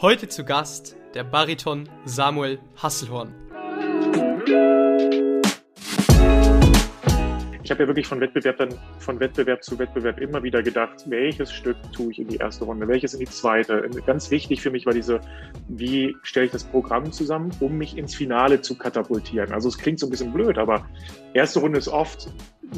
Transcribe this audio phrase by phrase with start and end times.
[0.00, 3.43] Heute zu Gast der Bariton Samuel Hasselhorn.
[7.64, 11.50] Ich habe ja wirklich von Wettbewerb dann von Wettbewerb zu Wettbewerb immer wieder gedacht, welches
[11.50, 13.88] Stück tue ich in die erste Runde, welches in die zweite.
[14.04, 15.18] Ganz wichtig für mich war diese,
[15.68, 19.50] wie stelle ich das Programm zusammen, um mich ins Finale zu katapultieren.
[19.52, 20.86] Also es klingt so ein bisschen blöd, aber
[21.32, 22.28] erste Runde ist oft,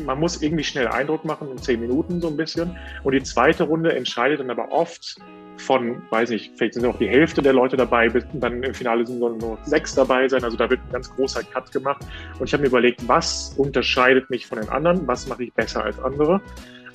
[0.04, 2.78] man muss irgendwie schnell Eindruck machen in zehn Minuten so ein bisschen.
[3.02, 5.16] Und die zweite Runde entscheidet dann aber oft
[5.56, 9.06] von, weiß ich, vielleicht sind noch die Hälfte der Leute dabei, bis dann im Finale
[9.06, 10.44] sind nur sechs dabei sein.
[10.44, 12.04] Also da wird ein ganz großer Cut gemacht.
[12.38, 15.06] Und ich habe mir überlegt, was unterscheidet mich von den anderen?
[15.06, 16.40] Was mache ich besser als andere?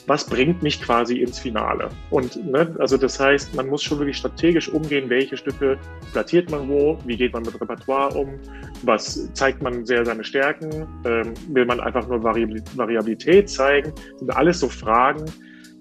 [0.08, 1.90] Was bringt mich quasi ins Finale?
[2.10, 5.78] Und ne, also das heißt, man muss schon wirklich strategisch umgehen, welche Stücke
[6.12, 8.40] platziert man wo, wie geht man mit Repertoire um,
[8.82, 14.36] was zeigt man sehr seine Stärken, ähm, will man einfach nur Variabilität zeigen, das sind
[14.36, 15.26] alles so Fragen,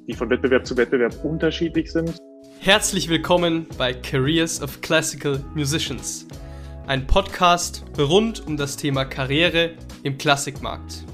[0.07, 2.19] die von Wettbewerb zu Wettbewerb unterschiedlich sind.
[2.63, 6.27] Herzlich willkommen bei Careers of Classical Musicians,
[6.87, 9.71] ein Podcast rund um das Thema Karriere
[10.03, 11.07] im Klassikmarkt.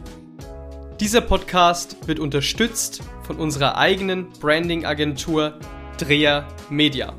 [0.98, 5.54] Dieser Podcast wird unterstützt von unserer eigenen Branding-Agentur
[5.98, 7.14] Dreher Media.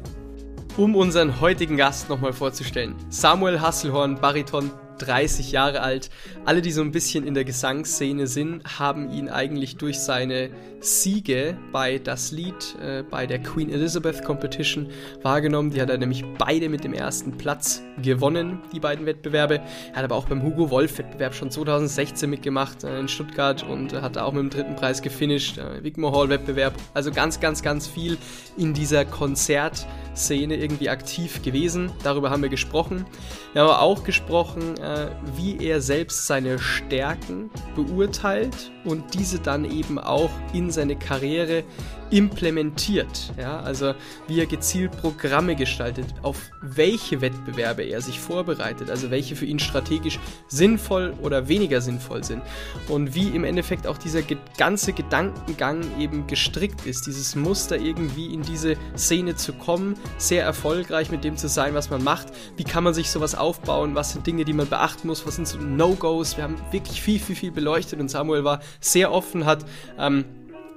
[0.76, 6.10] Um unseren heutigen Gast nochmal vorzustellen, Samuel Hasselhorn, Bariton 30 Jahre alt.
[6.46, 11.58] Alle, die so ein bisschen in der Gesangsszene sind, haben ihn eigentlich durch seine Siege
[11.72, 14.90] bei das Lied, äh, bei der Queen Elizabeth Competition
[15.24, 15.72] wahrgenommen.
[15.72, 19.62] Die hat er nämlich beide mit dem ersten Platz gewonnen, die beiden Wettbewerbe.
[19.92, 23.94] Er hat aber auch beim Hugo Wolf Wettbewerb schon 2016 mitgemacht äh, in Stuttgart und
[23.94, 25.58] hat auch mit dem dritten Preis gefinisht.
[25.58, 26.74] Äh, Wigmore Hall Wettbewerb.
[26.94, 28.18] Also ganz, ganz, ganz viel
[28.56, 31.92] in dieser Konzertszene irgendwie aktiv gewesen.
[32.04, 33.06] Darüber haben wir gesprochen.
[33.54, 39.66] Wir haben aber auch gesprochen, äh, wie er selbst seine Stärken beurteilt und diese dann
[39.66, 41.64] eben auch in seine Karriere
[42.10, 43.34] implementiert.
[43.38, 43.94] Ja, also
[44.28, 49.60] wie er gezielt Programme gestaltet, auf welche Wettbewerbe er sich vorbereitet, also welche für ihn
[49.60, 52.42] strategisch sinnvoll oder weniger sinnvoll sind.
[52.88, 54.22] Und wie im Endeffekt auch dieser
[54.58, 61.12] ganze Gedankengang eben gestrickt ist, dieses Muster irgendwie in diese Szene zu kommen, sehr erfolgreich
[61.12, 64.26] mit dem zu sein, was man macht, wie kann man sich sowas aufbauen, was sind
[64.26, 67.52] Dinge, die man beachten muss, was sind so No-Gos, wir haben wirklich viel, viel, viel
[67.52, 69.66] beleuchtet und Samuel war sehr offen, hat
[69.98, 70.26] ähm,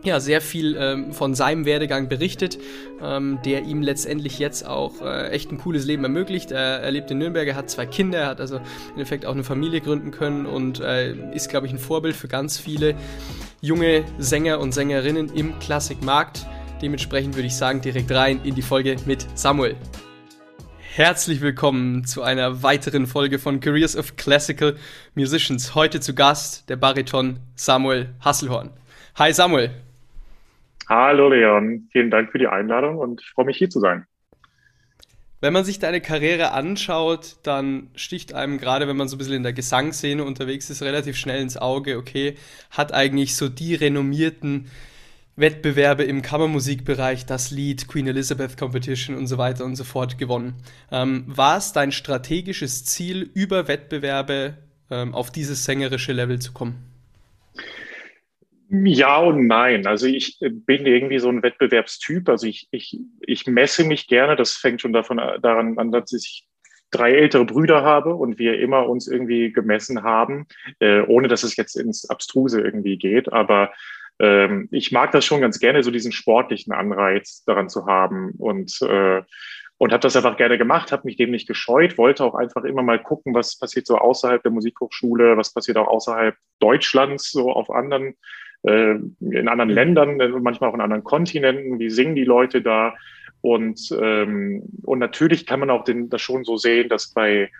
[0.02, 2.58] ja, sehr viel ähm, von seinem Werdegang berichtet,
[3.02, 6.52] ähm, der ihm letztendlich jetzt auch äh, echt ein cooles Leben ermöglicht.
[6.52, 8.62] Er, er lebt in Nürnberg, er hat zwei Kinder, er hat also im
[8.92, 12.58] Endeffekt auch eine Familie gründen können und äh, ist, glaube ich, ein Vorbild für ganz
[12.58, 12.94] viele
[13.60, 16.46] junge Sänger und Sängerinnen im Klassikmarkt.
[16.80, 19.76] Dementsprechend würde ich sagen, direkt rein in die Folge mit Samuel.
[20.94, 24.76] Herzlich willkommen zu einer weiteren Folge von Careers of Classical
[25.14, 25.74] Musicians.
[25.74, 28.70] Heute zu Gast der Bariton Samuel Hasselhorn.
[29.14, 29.70] Hi Samuel.
[30.90, 34.06] Hallo Leon, vielen Dank für die Einladung und ich freue mich hier zu sein.
[35.40, 39.34] Wenn man sich deine Karriere anschaut, dann sticht einem gerade, wenn man so ein bisschen
[39.34, 42.34] in der Gesangsszene unterwegs ist, relativ schnell ins Auge, okay,
[42.72, 44.66] hat eigentlich so die renommierten
[45.36, 50.54] Wettbewerbe im Kammermusikbereich, das Lied, Queen Elizabeth Competition und so weiter und so fort gewonnen.
[50.90, 54.56] Ähm, war es dein strategisches Ziel, über Wettbewerbe
[54.90, 56.89] ähm, auf dieses sängerische Level zu kommen?
[58.72, 59.86] Ja und nein.
[59.86, 62.28] Also ich bin irgendwie so ein Wettbewerbstyp.
[62.28, 64.36] Also ich, ich, ich messe mich gerne.
[64.36, 66.46] Das fängt schon davon daran an, dass ich
[66.92, 70.46] drei ältere Brüder habe und wir immer uns irgendwie gemessen haben,
[70.78, 73.32] äh, ohne dass es jetzt ins Abstruse irgendwie geht.
[73.32, 73.72] Aber
[74.20, 78.80] ähm, ich mag das schon ganz gerne, so diesen sportlichen Anreiz daran zu haben und
[78.82, 79.22] äh,
[79.78, 82.82] und habe das einfach gerne gemacht, habe mich dem nicht gescheut, wollte auch einfach immer
[82.82, 87.70] mal gucken, was passiert so außerhalb der Musikhochschule, was passiert auch außerhalb Deutschlands, so auf
[87.70, 88.14] anderen
[88.62, 91.78] äh, in anderen Ländern, äh, manchmal auch in anderen Kontinenten.
[91.78, 92.94] Wie singen die Leute da?
[93.40, 97.50] Und, ähm, und natürlich kann man auch den, das schon so sehen, dass bei,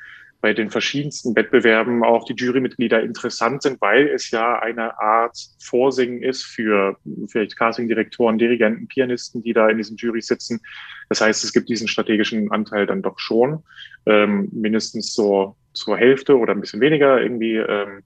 [0.42, 6.22] bei den verschiedensten Wettbewerben auch die Jurymitglieder interessant sind, weil es ja eine Art Vorsingen
[6.22, 6.96] ist für
[7.28, 10.60] vielleicht Castingdirektoren, Dirigenten, Pianisten, die da in diesen Jury sitzen.
[11.08, 13.62] Das heißt, es gibt diesen strategischen Anteil dann doch schon,
[14.06, 18.02] ähm, mindestens so zur Hälfte oder ein bisschen weniger irgendwie, ähm,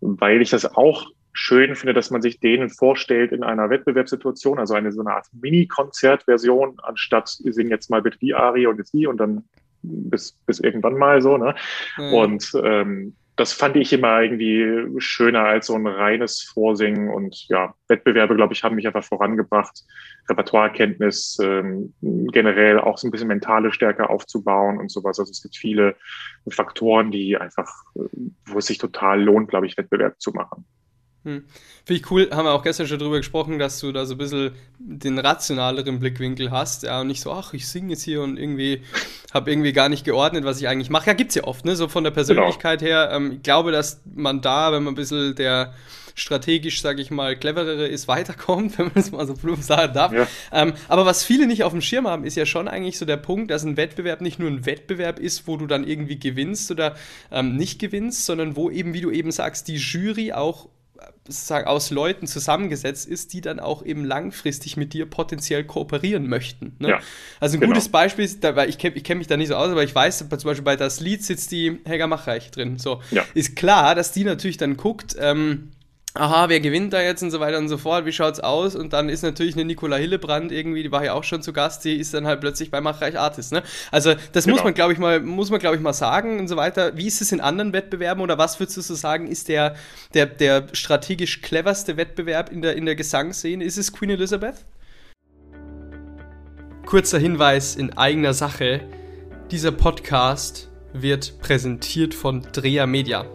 [0.00, 4.74] weil ich das auch schön finde, dass man sich denen vorstellt in einer Wettbewerbssituation, also
[4.74, 8.92] eine so eine Art Mini-Konzertversion, anstatt wir singen jetzt mal bitte die Arie und jetzt
[8.92, 9.44] die und dann
[9.82, 11.36] bis, bis irgendwann mal so.
[11.36, 11.54] Ne?
[11.96, 12.14] Mhm.
[12.14, 17.74] Und ähm, das fand ich immer irgendwie schöner als so ein reines Vorsingen und ja,
[17.88, 19.82] Wettbewerbe, glaube ich, haben mich einfach vorangebracht,
[20.28, 25.18] Repertoirekenntnis, ähm, generell auch so ein bisschen mentale Stärke aufzubauen und sowas.
[25.18, 25.96] Also es gibt viele
[26.50, 30.66] Faktoren, die einfach, wo es sich total lohnt, glaube ich, Wettbewerb zu machen.
[31.24, 31.44] Hm.
[31.84, 34.18] Finde ich cool, haben wir auch gestern schon drüber gesprochen, dass du da so ein
[34.18, 38.38] bisschen den rationaleren Blickwinkel hast, ja, und nicht so, ach, ich singe jetzt hier und
[38.38, 38.82] irgendwie
[39.32, 41.08] habe irgendwie gar nicht geordnet, was ich eigentlich mache.
[41.08, 42.90] Ja, gibt es ja oft, ne, so von der Persönlichkeit genau.
[42.90, 43.10] her.
[43.12, 45.74] Ähm, ich glaube, dass man da, wenn man ein bisschen der
[46.14, 50.12] strategisch, sage ich mal, cleverere ist, weiterkommt, wenn man es mal so plump sagen darf.
[50.12, 50.26] Ja.
[50.52, 53.16] Ähm, aber was viele nicht auf dem Schirm haben, ist ja schon eigentlich so der
[53.16, 56.96] Punkt, dass ein Wettbewerb nicht nur ein Wettbewerb ist, wo du dann irgendwie gewinnst oder
[57.30, 60.68] ähm, nicht gewinnst, sondern wo eben, wie du eben sagst, die Jury auch
[61.30, 66.76] aus Leuten zusammengesetzt ist, die dann auch eben langfristig mit dir potenziell kooperieren möchten.
[66.78, 66.90] Ne?
[66.90, 67.00] Ja,
[67.40, 67.72] also ein genau.
[67.72, 69.94] gutes Beispiel ist, weil ich kenne ich kenn mich da nicht so aus, aber ich
[69.94, 72.78] weiß, zum Beispiel bei das Lied sitzt die Helga Machreich drin.
[72.78, 73.24] So ja.
[73.34, 75.70] ist klar, dass die natürlich dann guckt, ähm,
[76.14, 78.74] aha, wer gewinnt da jetzt und so weiter und so fort, wie schaut's aus?
[78.74, 81.84] Und dann ist natürlich eine Nicola Hillebrand irgendwie, die war ja auch schon zu Gast,
[81.84, 83.62] die ist dann halt plötzlich bei Machreich Artist, ne?
[83.90, 84.56] Also, das genau.
[84.56, 86.96] muss man, glaube ich, mal, muss man, glaube ich, mal sagen und so weiter.
[86.96, 89.76] Wie ist es in anderen Wettbewerben oder was würdest du so sagen, ist der,
[90.14, 93.64] der, der strategisch cleverste Wettbewerb in der, in der Gesangsszene?
[93.64, 94.64] Ist es Queen Elizabeth?
[96.86, 98.80] Kurzer Hinweis in eigener Sache.
[99.52, 103.26] Dieser Podcast wird präsentiert von Drea Media.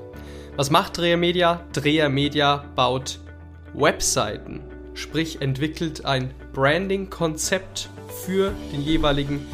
[0.57, 1.59] Was macht Dreher Media?
[1.73, 3.19] Dreher Media baut
[3.73, 4.61] Webseiten,
[4.93, 7.89] sprich entwickelt ein Branding-Konzept
[8.23, 9.45] für den jeweiligen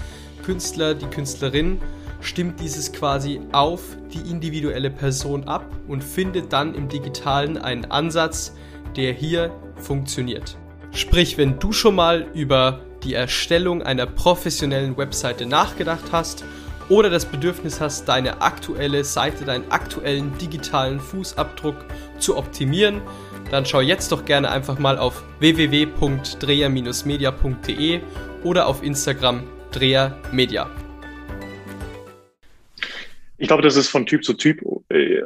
[0.43, 1.81] Künstler, die Künstlerin,
[2.19, 3.81] stimmt dieses quasi auf
[4.13, 8.53] die individuelle Person ab und findet dann im digitalen einen Ansatz,
[8.95, 10.55] der hier funktioniert.
[10.91, 16.43] Sprich, wenn du schon mal über die Erstellung einer professionellen Webseite nachgedacht hast
[16.91, 21.77] oder das Bedürfnis hast, deine aktuelle Seite, deinen aktuellen digitalen Fußabdruck
[22.19, 23.01] zu optimieren,
[23.49, 28.01] dann schau jetzt doch gerne einfach mal auf www.dreher-media.de
[28.43, 30.69] oder auf Instagram drehermedia.
[33.37, 34.61] Ich glaube, das ist von Typ zu Typ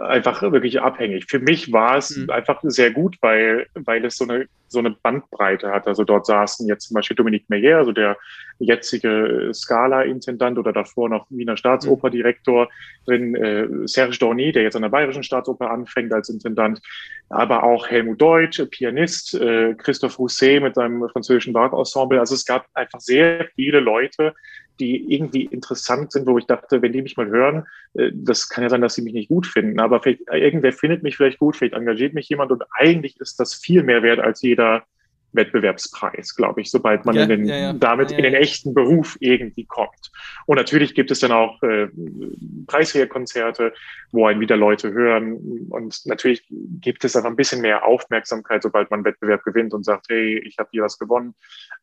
[0.01, 1.25] einfach wirklich abhängig.
[1.29, 2.29] Für mich war es mhm.
[2.29, 5.87] einfach sehr gut, weil, weil es so eine, so eine Bandbreite hat.
[5.87, 8.17] Also dort saßen jetzt zum Beispiel Dominique Meyer, also der
[8.59, 12.69] jetzige Scala-Intendant oder davor noch Wiener Staatsoperdirektor
[13.05, 16.81] drin, äh, Serge Dorny, der jetzt an der Bayerischen Staatsoper anfängt als Intendant,
[17.29, 22.19] aber auch Helmut Deutsch, Pianist, äh, Christophe Rousset mit seinem französischen Barockensemble.
[22.19, 24.33] Also es gab einfach sehr viele Leute,
[24.79, 28.63] die irgendwie interessant sind, wo ich dachte, wenn die mich mal hören, äh, das kann
[28.63, 31.39] ja sein, dass sie mich nicht gut finden, aber vielleicht, äh, irgendwer findet mich vielleicht
[31.39, 34.83] gut, vielleicht engagiert mich jemand und eigentlich ist das viel mehr wert als jeder
[35.35, 37.73] Wettbewerbspreis, glaube ich, sobald man ja, in den, ja, ja.
[37.73, 40.11] damit in den echten Beruf irgendwie kommt.
[40.45, 41.87] Und natürlich gibt es dann auch äh,
[42.67, 43.73] Preisträgerkonzerte,
[44.11, 45.67] wo einen wieder Leute hören.
[45.69, 49.83] Und natürlich gibt es einfach ein bisschen mehr Aufmerksamkeit, sobald man einen Wettbewerb gewinnt und
[49.83, 51.35] sagt, hey, ich habe hier was gewonnen.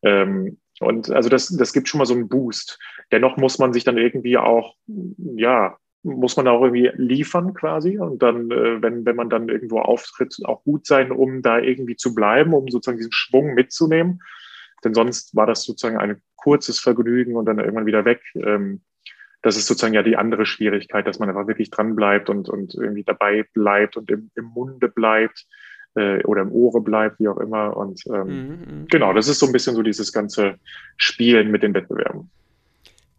[0.03, 2.79] Ähm, und also das, das gibt schon mal so einen Boost.
[3.13, 4.75] Dennoch muss man sich dann irgendwie auch,
[5.37, 9.81] ja, muss man auch irgendwie liefern quasi und dann, äh, wenn, wenn man dann irgendwo
[9.81, 14.21] auftritt, auch gut sein, um da irgendwie zu bleiben, um sozusagen diesen Schwung mitzunehmen.
[14.85, 18.21] Denn sonst war das sozusagen ein kurzes Vergnügen und dann irgendwann wieder weg.
[18.35, 18.81] Ähm,
[19.43, 22.75] das ist sozusagen ja die andere Schwierigkeit, dass man einfach wirklich dran bleibt und, und
[22.75, 25.47] irgendwie dabei bleibt und im, im Munde bleibt
[25.95, 27.77] äh, oder im Ohre bleibt, wie auch immer.
[27.77, 28.87] Und ähm, mhm.
[28.89, 30.57] genau, das ist so ein bisschen so dieses ganze
[30.97, 32.31] Spielen mit den Wettbewerben.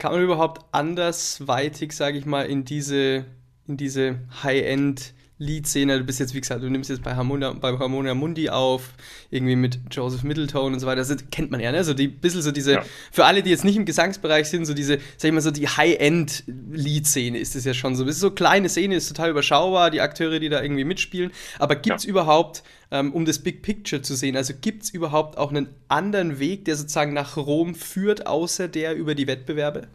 [0.04, 3.24] Kann man überhaupt andersweitig, sage ich mal, in diese,
[3.70, 7.78] in diese High-End- Lead-Szene, du bist jetzt, wie gesagt, du nimmst jetzt bei Harmonia, bei
[7.78, 8.94] Harmonia Mundi auf,
[9.32, 11.84] irgendwie mit Joseph Middleton und so weiter, das kennt man ja, ne?
[11.84, 12.86] So die bisschen so diese, ja.
[13.12, 15.68] für alle, die jetzt nicht im Gesangsbereich sind, so diese, sag ich mal, so die
[15.68, 18.06] High-End-Lead-Szene ist es ja schon so.
[18.06, 21.32] Das ist so kleine Szene, ist total überschaubar, die Akteure, die da irgendwie mitspielen.
[21.58, 22.12] Aber gibt es ja.
[22.12, 26.40] überhaupt, ähm, um das Big Picture zu sehen, also gibt es überhaupt auch einen anderen
[26.40, 29.88] Weg, der sozusagen nach Rom führt, außer der über die Wettbewerbe?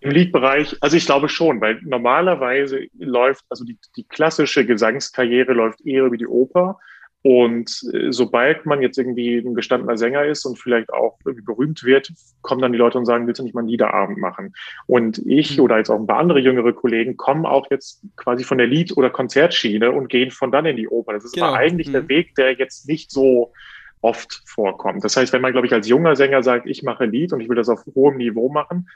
[0.00, 5.84] Im Liedbereich, also ich glaube schon, weil normalerweise läuft, also die, die klassische Gesangskarriere läuft
[5.84, 6.78] eher über die Oper.
[7.22, 11.82] Und äh, sobald man jetzt irgendwie ein gestandener Sänger ist und vielleicht auch irgendwie berühmt
[11.82, 12.12] wird,
[12.42, 14.54] kommen dann die Leute und sagen, willst du nicht mal einen Liederabend machen?
[14.86, 15.64] Und ich mhm.
[15.64, 18.96] oder jetzt auch ein paar andere jüngere Kollegen kommen auch jetzt quasi von der Lied-
[18.96, 21.12] oder Konzertschiene und gehen von dann in die Oper.
[21.12, 21.46] Das ist genau.
[21.46, 21.92] aber eigentlich mhm.
[21.92, 23.52] der Weg, der jetzt nicht so
[24.00, 25.02] oft vorkommt.
[25.02, 27.48] Das heißt, wenn man, glaube ich, als junger Sänger sagt, ich mache Lied und ich
[27.48, 28.88] will das auf hohem Niveau machen,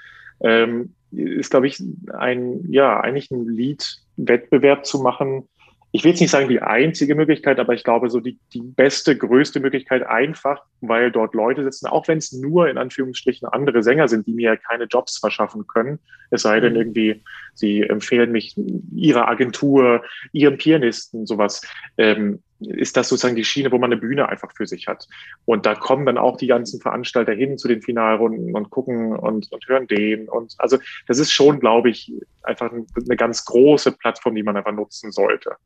[0.42, 1.82] ähm, ist, glaube ich,
[2.12, 5.49] ein, ja, eigentlich ein Lied-Wettbewerb zu machen.
[5.94, 9.14] Ich will jetzt nicht sagen die einzige Möglichkeit, aber ich glaube so die, die beste,
[9.14, 14.08] größte Möglichkeit einfach, weil dort Leute sitzen, auch wenn es nur in Anführungsstrichen andere Sänger
[14.08, 15.99] sind, die mir keine Jobs verschaffen können.
[16.30, 16.78] Es sei denn mhm.
[16.78, 17.22] irgendwie,
[17.52, 18.56] sie empfehlen mich
[18.94, 21.61] ihrer Agentur, ihrem Pianisten, sowas.
[21.99, 25.07] Ähm, ist das sozusagen die Schiene, wo man eine Bühne einfach für sich hat.
[25.45, 29.50] Und da kommen dann auch die ganzen Veranstalter hin zu den Finalrunden und gucken und,
[29.50, 30.28] und hören den.
[30.28, 34.73] Und also das ist schon, glaube ich, einfach eine ganz große Plattform, die man einfach
[34.73, 35.57] nutzen sollte.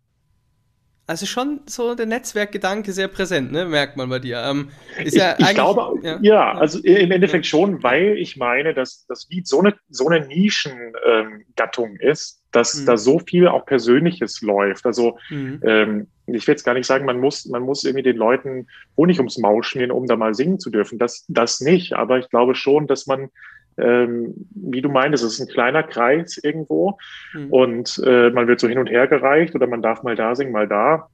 [1.06, 3.64] also schon so der Netzwerkgedanke sehr präsent, ne?
[3.64, 4.42] merkt man bei dir.
[4.44, 8.74] Ähm, ist ich, ja ich glaube, ja, ja, also im Endeffekt schon, weil ich meine,
[8.74, 12.86] dass das Lied so eine, so eine Nischengattung ähm, ist, dass mhm.
[12.86, 14.86] da so viel auch Persönliches läuft.
[14.86, 15.60] Also mhm.
[15.64, 18.66] ähm, ich will jetzt gar nicht sagen, man muss, man muss irgendwie den Leuten
[18.96, 20.98] Honig ums Maul schmieren, um da mal singen zu dürfen.
[20.98, 21.94] Das, das nicht.
[21.94, 23.30] Aber ich glaube schon, dass man
[23.78, 26.98] ähm, wie du meintest, es ist ein kleiner Kreis irgendwo
[27.34, 27.52] mhm.
[27.52, 30.52] und äh, man wird so hin und her gereicht oder man darf mal da singen,
[30.52, 31.08] mal da.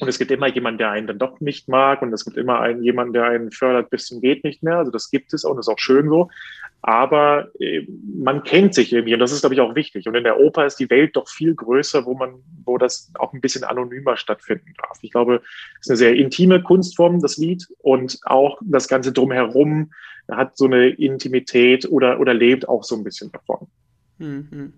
[0.00, 2.60] Und es gibt immer jemanden, der einen dann doch nicht mag und es gibt immer
[2.60, 4.78] einen, jemanden, der einen fördert bis zum geht nicht mehr.
[4.78, 6.30] Also das gibt es auch und ist auch schön so.
[6.82, 7.86] Aber äh,
[8.18, 10.08] man kennt sich irgendwie und das ist, glaube ich, auch wichtig.
[10.08, 13.32] Und in der Oper ist die Welt doch viel größer, wo man, wo das auch
[13.32, 14.98] ein bisschen anonymer stattfinden darf.
[15.02, 15.42] Ich glaube,
[15.80, 19.92] es ist eine sehr intime Kunstform, das Lied und auch das Ganze drumherum
[20.30, 23.66] hat so eine Intimität oder, oder lebt auch so ein bisschen davon.
[24.18, 24.72] Mhm.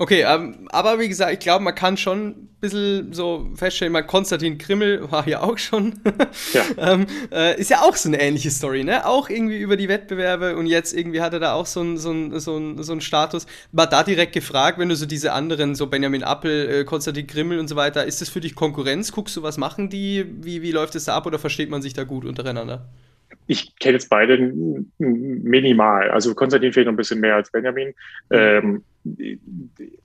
[0.00, 4.00] Okay, ähm, aber wie gesagt, ich glaube, man kann schon ein bisschen so feststellen, mal
[4.00, 6.00] Konstantin Krimmel war ja auch schon.
[6.54, 6.62] ja.
[6.78, 9.04] ähm, äh, ist ja auch so eine ähnliche Story, ne?
[9.04, 12.38] Auch irgendwie über die Wettbewerbe und jetzt irgendwie hat er da auch so einen so
[12.38, 13.46] so so ein Status.
[13.72, 17.58] War da direkt gefragt, wenn du so diese anderen, so Benjamin Appel, äh, Konstantin Krimmel
[17.58, 19.12] und so weiter, ist das für dich Konkurrenz?
[19.12, 20.24] Guckst du, was machen die?
[20.40, 22.88] Wie, wie läuft es da ab oder versteht man sich da gut untereinander?
[23.46, 24.38] ich kenne jetzt beide
[24.98, 26.10] minimal.
[26.10, 27.88] Also Konstantin fehlt noch ein bisschen mehr als Benjamin.
[27.88, 27.94] Mhm.
[28.30, 28.84] Ähm,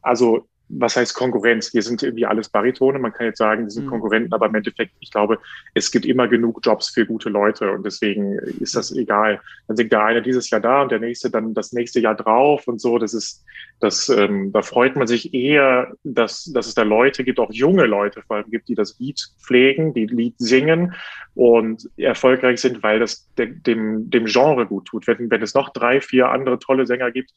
[0.02, 1.74] also was heißt Konkurrenz?
[1.74, 2.98] Wir sind irgendwie alles Baritone.
[2.98, 3.90] Man kann jetzt sagen, wir sind mhm.
[3.90, 5.40] Konkurrenten, aber im Endeffekt, ich glaube,
[5.74, 9.40] es gibt immer genug Jobs für gute Leute und deswegen ist das egal.
[9.68, 12.68] Dann singt der eine dieses Jahr da und der nächste dann das nächste Jahr drauf
[12.68, 12.98] und so.
[12.98, 13.44] Das ist,
[13.80, 17.86] das, ähm, da freut man sich eher, dass, dass es da Leute gibt, auch junge
[17.86, 20.96] Leute vor allem gibt, die das Lied pflegen, die Lied singen
[21.36, 25.06] und erfolgreich sind, weil das dem, dem Genre gut tut.
[25.06, 27.32] Wenn, wenn es noch drei, vier andere tolle Sänger gibt,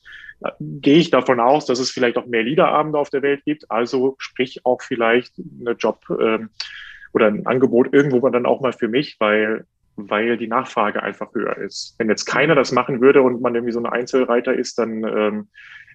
[0.60, 3.70] gehe ich davon aus, dass es vielleicht auch mehr Liederabende auf der Welt gibt.
[3.70, 6.50] Also sprich auch vielleicht eine Job ähm,
[7.12, 9.64] oder ein Angebot irgendwo dann auch mal für mich, weil
[10.00, 11.96] weil die Nachfrage einfach höher ist.
[11.98, 15.48] Wenn jetzt keiner das machen würde und man irgendwie so ein Einzelreiter ist, dann ähm,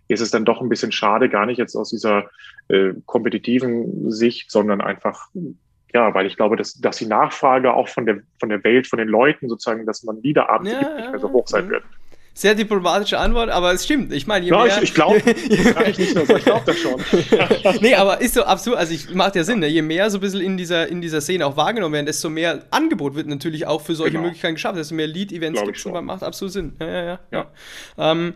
[0.10, 2.30] ist es dann doch ein bisschen schade, gar nicht jetzt aus dieser
[2.68, 5.30] äh, kompetitiven Sicht, sondern einfach
[5.94, 8.98] ja, weil ich glaube, dass, dass die Nachfrage auch von der, von der Welt, von
[8.98, 11.84] den Leuten sozusagen, dass man Liederabende ja, gibt, nicht mehr so hoch sein wird.
[12.36, 14.12] Sehr diplomatische Antwort, aber es stimmt.
[14.12, 14.78] Ich meine, je ja, mehr.
[14.78, 17.00] Ich, ich glaube, ich nicht nur so, ich glaube das schon.
[17.82, 19.68] nee, aber ist so absolut, also ich macht ja Sinn, ne?
[19.68, 22.66] je mehr so ein bisschen in dieser, in dieser Szene auch wahrgenommen werden, desto mehr
[22.72, 24.24] Angebot wird natürlich auch für solche genau.
[24.24, 26.74] Möglichkeiten geschaffen, desto mehr Lead-Events gibt es macht absolut Sinn.
[26.80, 27.20] Ja, ja, ja.
[27.32, 28.12] ja.
[28.12, 28.34] Ähm,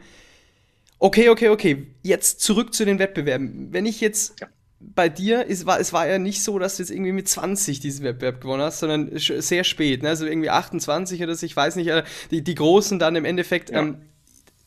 [0.99, 1.87] okay, okay, okay.
[2.03, 3.69] Jetzt zurück zu den Wettbewerben.
[3.71, 4.47] Wenn ich jetzt ja
[4.79, 7.79] bei dir, es war, es war ja nicht so, dass du jetzt irgendwie mit 20
[7.79, 10.09] diesen Wettbewerb gewonnen hast, sondern sehr spät, ne?
[10.09, 13.71] also irgendwie 28 oder so, ich weiß nicht, äh, die, die Großen dann im Endeffekt,
[13.71, 13.79] ja.
[13.79, 14.01] ähm,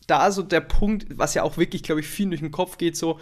[0.06, 2.96] da so der Punkt, was ja auch wirklich, glaube ich, viel durch den Kopf geht,
[2.96, 3.20] so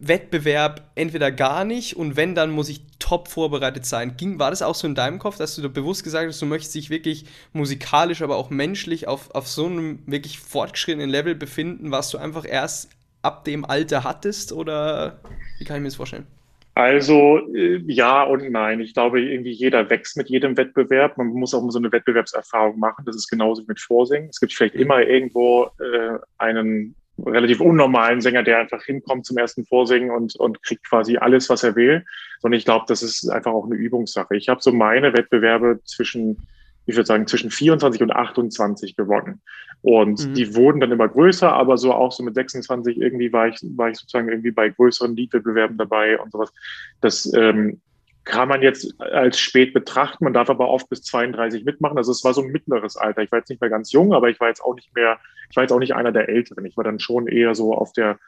[0.00, 4.16] Wettbewerb entweder gar nicht und wenn, dann muss ich top vorbereitet sein.
[4.16, 6.46] Ging, war das auch so in deinem Kopf, dass du da bewusst gesagt hast, du
[6.46, 11.90] möchtest dich wirklich musikalisch, aber auch menschlich auf, auf so einem wirklich fortgeschrittenen Level befinden,
[11.90, 12.88] was du einfach erst
[13.26, 15.20] ab dem Alter hattest oder
[15.58, 16.26] wie kann ich mir das vorstellen?
[16.74, 18.80] Also äh, ja und nein.
[18.80, 21.16] Ich glaube, irgendwie jeder wächst mit jedem Wettbewerb.
[21.16, 23.04] Man muss auch so eine Wettbewerbserfahrung machen.
[23.06, 24.28] Das ist genauso wie mit Vorsingen.
[24.28, 24.82] Es gibt vielleicht mhm.
[24.82, 30.62] immer irgendwo äh, einen relativ unnormalen Sänger, der einfach hinkommt zum ersten Vorsingen und, und
[30.62, 32.04] kriegt quasi alles, was er will.
[32.40, 34.36] Sondern ich glaube, das ist einfach auch eine Übungssache.
[34.36, 36.46] Ich habe so meine Wettbewerbe zwischen
[36.86, 39.40] ich würde sagen, zwischen 24 und 28 gewonnen.
[39.82, 40.34] Und mhm.
[40.34, 43.90] die wurden dann immer größer, aber so auch so mit 26 irgendwie war ich, war
[43.90, 46.52] ich sozusagen irgendwie bei größeren Liedwettbewerben dabei und sowas.
[47.00, 47.80] Das ähm,
[48.24, 50.24] kann man jetzt als spät betrachten.
[50.24, 51.96] Man darf aber oft bis 32 mitmachen.
[51.96, 53.22] Also es war so ein mittleres Alter.
[53.22, 55.18] Ich war jetzt nicht mehr ganz jung, aber ich war jetzt auch nicht mehr,
[55.50, 56.64] ich war jetzt auch nicht einer der Älteren.
[56.64, 58.18] Ich war dann schon eher so auf der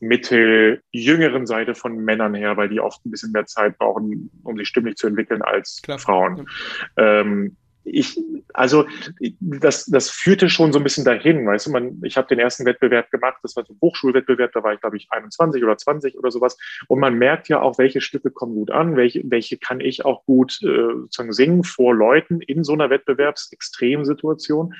[0.00, 4.68] mitteljüngeren Seite von Männern her, weil die oft ein bisschen mehr Zeit brauchen, um sich
[4.68, 5.98] stimmlich zu entwickeln als Klar.
[5.98, 6.46] Frauen.
[6.96, 7.20] Ja.
[7.20, 7.56] Ähm,
[7.90, 8.18] ich,
[8.54, 8.86] also
[9.40, 12.64] das, das führte schon so ein bisschen dahin, weißt du, man, ich habe den ersten
[12.64, 16.16] Wettbewerb gemacht, das war so ein Hochschulwettbewerb, da war ich, glaube ich, 21 oder 20
[16.18, 16.56] oder sowas.
[16.88, 20.24] Und man merkt ja auch, welche Stücke kommen gut an, welche, welche kann ich auch
[20.24, 24.74] gut äh, sozusagen singen vor Leuten in so einer Wettbewerbsextremsituation.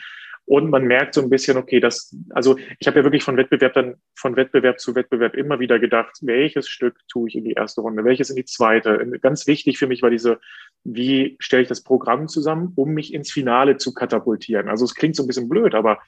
[0.47, 3.73] Und man merkt so ein bisschen, okay, das, also ich habe ja wirklich von Wettbewerb
[3.75, 7.83] dann, von Wettbewerb zu Wettbewerb immer wieder gedacht, welches Stück tue ich in die erste
[7.83, 8.99] Runde, welches in die zweite.
[9.21, 10.41] Ganz wichtig für mich war diese,
[10.85, 14.69] wie stelle ich das Programm zusammen, um mich ins Finale zu katapultieren.
[14.69, 15.99] Also es klingt so ein bisschen blöd, aber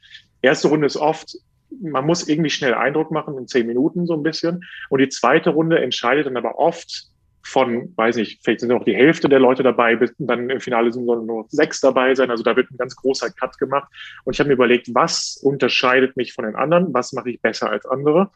[0.40, 1.36] erste Runde ist oft,
[1.80, 4.62] man muss irgendwie schnell Eindruck machen in zehn Minuten so ein bisschen.
[4.90, 7.08] Und die zweite Runde entscheidet dann aber oft
[7.44, 11.04] von, weiß nicht, vielleicht sind noch die Hälfte der Leute dabei, dann im Finale sind
[11.04, 12.30] nur sechs dabei sein.
[12.30, 13.90] Also da wird ein ganz großer Cut gemacht.
[14.24, 16.94] Und ich habe mir überlegt, was unterscheidet mich von den anderen?
[16.94, 18.30] Was mache ich besser als andere?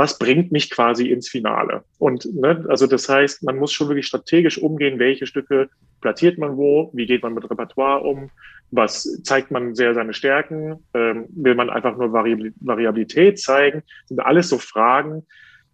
[0.00, 1.84] Was bringt mich quasi ins Finale?
[1.98, 5.68] Und ne, also das heißt, man muss schon wirklich strategisch umgehen, welche Stücke
[6.00, 8.30] platziert man wo, wie geht man mit Repertoire um,
[8.70, 14.20] was zeigt man sehr seine Stärken, ähm, will man einfach nur Variabilität zeigen, das sind
[14.20, 15.26] alles so Fragen,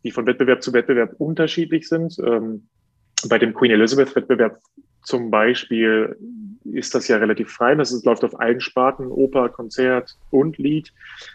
[0.02, 2.18] die von Wettbewerb zu Wettbewerb unterschiedlich sind.
[2.18, 2.66] Ähm,
[3.28, 4.58] bei dem Queen Elizabeth Wettbewerb
[5.04, 6.16] zum Beispiel
[6.72, 7.74] ist das ja relativ frei.
[7.74, 10.92] Das ist, läuft auf allen Sparten, Oper, Konzert und Lied.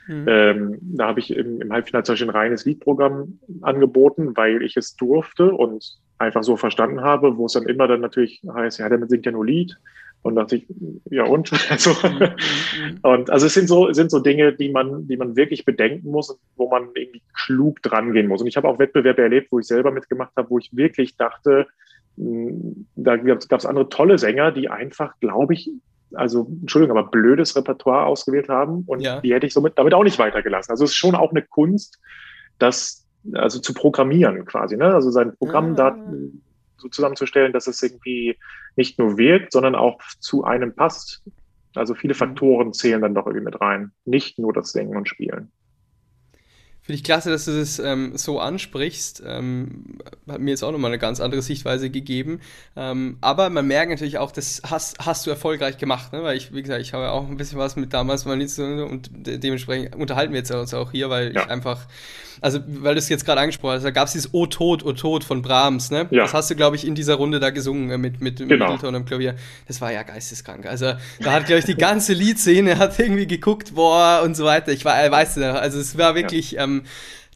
[0.07, 0.25] Mhm.
[0.27, 4.77] Ähm, da habe ich im, im Halbfinale zum Beispiel ein reines Liedprogramm angeboten, weil ich
[4.77, 8.89] es durfte und einfach so verstanden habe, wo es dann immer dann natürlich heißt, ja,
[8.89, 9.77] damit singt ja nur Lied.
[10.23, 10.67] Und dachte ich,
[11.09, 11.51] ja und?
[11.69, 12.19] Also, mhm.
[12.19, 12.99] mhm.
[13.01, 16.37] und also es sind so, sind so Dinge, die man, die man wirklich bedenken muss,
[16.55, 18.41] wo man irgendwie klug dran gehen muss.
[18.41, 21.67] Und ich habe auch Wettbewerbe erlebt, wo ich selber mitgemacht habe, wo ich wirklich dachte,
[22.17, 25.69] da gab es andere tolle Sänger, die einfach, glaube ich,
[26.13, 29.21] also Entschuldigung, aber blödes Repertoire ausgewählt haben und ja.
[29.21, 30.71] die hätte ich somit damit auch nicht weitergelassen.
[30.71, 31.99] Also es ist schon auch eine Kunst,
[32.59, 34.93] das also zu programmieren quasi, ne?
[34.93, 35.75] Also sein Programm ah.
[35.75, 35.97] da
[36.77, 38.37] so zusammenzustellen, dass es irgendwie
[38.75, 41.21] nicht nur wirkt, sondern auch zu einem passt.
[41.75, 42.17] Also viele mhm.
[42.17, 45.51] Faktoren zählen dann doch irgendwie mit rein, nicht nur das Singen und Spielen.
[46.83, 49.21] Finde ich klasse, dass du das ähm, so ansprichst.
[49.25, 52.39] Ähm, hat mir jetzt auch nochmal eine ganz andere Sichtweise gegeben.
[52.75, 56.23] Ähm, aber man merkt natürlich auch, das hast, hast du erfolgreich gemacht, ne?
[56.23, 58.51] weil ich, wie gesagt, ich habe ja auch ein bisschen was mit damals mal nicht
[58.51, 61.43] so und dementsprechend unterhalten wir jetzt uns auch hier, weil ja.
[61.43, 61.85] ich einfach
[62.41, 64.93] also weil du es jetzt gerade angesprochen hast, da gab es dieses O Tod, O
[64.93, 66.07] Tod von Brahms, ne?
[66.09, 66.23] Ja.
[66.23, 68.65] Das hast du, glaube ich, in dieser Runde da gesungen äh, mit, mit genau.
[68.65, 69.35] Middleton am Klavier.
[69.67, 70.65] Das war ja geisteskrank.
[70.65, 74.71] Also da hat, glaube ich, die ganze Liedszene hat irgendwie geguckt, boah, und so weiter.
[74.71, 76.63] Ich war, äh, weißt du, also es war wirklich, ja.
[76.79, 76.83] Ähm,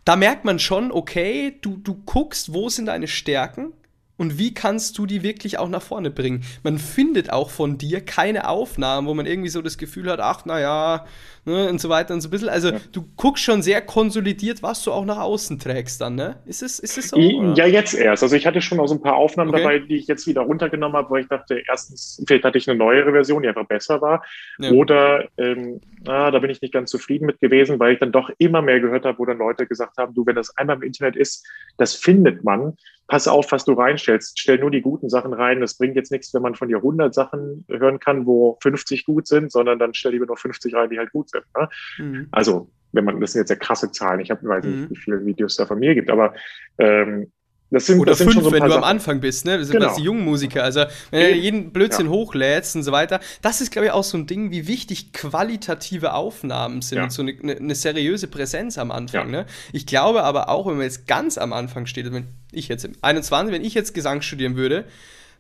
[0.04, 3.74] da merkt man schon, okay, du, du guckst, wo sind deine Stärken,
[4.18, 6.44] und wie kannst du die wirklich auch nach vorne bringen?
[6.63, 10.46] Man findet auch von dir keine Aufnahmen, wo man irgendwie so das Gefühl hat, ach,
[10.46, 11.06] naja,
[11.46, 12.50] ne, und so weiter und so ein bisschen.
[12.50, 12.80] Also ja.
[12.92, 16.38] du guckst schon sehr konsolidiert, was du auch nach außen trägst dann, ne?
[16.46, 17.18] Ist es, ist es so?
[17.18, 17.54] Oder?
[17.54, 18.24] Ja, jetzt erst.
[18.24, 19.62] Also ich hatte schon auch so ein paar Aufnahmen okay.
[19.62, 22.78] dabei, die ich jetzt wieder runtergenommen habe, weil ich dachte, erstens, vielleicht hatte ich eine
[22.78, 24.24] neuere Version, die einfach besser war.
[24.60, 24.72] Ja.
[24.72, 28.30] Oder ähm, ah, da bin ich nicht ganz zufrieden mit gewesen, weil ich dann doch
[28.38, 31.16] immer mehr gehört habe, wo dann Leute gesagt haben, du, wenn das einmal im Internet
[31.16, 31.46] ist,
[31.77, 32.75] das findet man
[33.08, 34.40] pass auf, was du reinstellst.
[34.40, 35.62] Stell nur die guten Sachen rein.
[35.62, 39.27] Das bringt jetzt nichts, wenn man von dir 100 Sachen hören kann, wo 50 gut
[39.27, 41.34] sind, sondern dann stell lieber nur 50 rein, die halt gut sind.
[41.57, 41.69] Ne?
[41.98, 42.27] Mhm.
[42.31, 44.19] Also, wenn man, das sind jetzt ja krasse Zahlen.
[44.21, 44.89] Ich habe, weiß nicht, mhm.
[44.89, 46.33] wie viele Videos da von mir gibt, aber
[46.77, 47.31] ähm,
[47.71, 48.83] das sind, Oder das sind fünf, so wenn du Sachen.
[48.83, 49.57] am Anfang bist, ne?
[49.57, 49.95] Das sind genau.
[49.95, 50.63] die jungen Musiker.
[50.63, 52.11] Also, wenn du jeden Blödsinn ja.
[52.11, 53.19] hochlädst und so weiter.
[53.41, 57.03] Das ist, glaube ich, auch so ein Ding, wie wichtig qualitative Aufnahmen sind ja.
[57.05, 59.41] und so eine, eine, eine, seriöse Präsenz am Anfang, ja.
[59.41, 59.45] ne?
[59.74, 62.93] Ich glaube aber auch, wenn man jetzt ganz am Anfang steht, wenn ich jetzt im
[63.01, 64.85] 21, wenn ich jetzt Gesang studieren würde,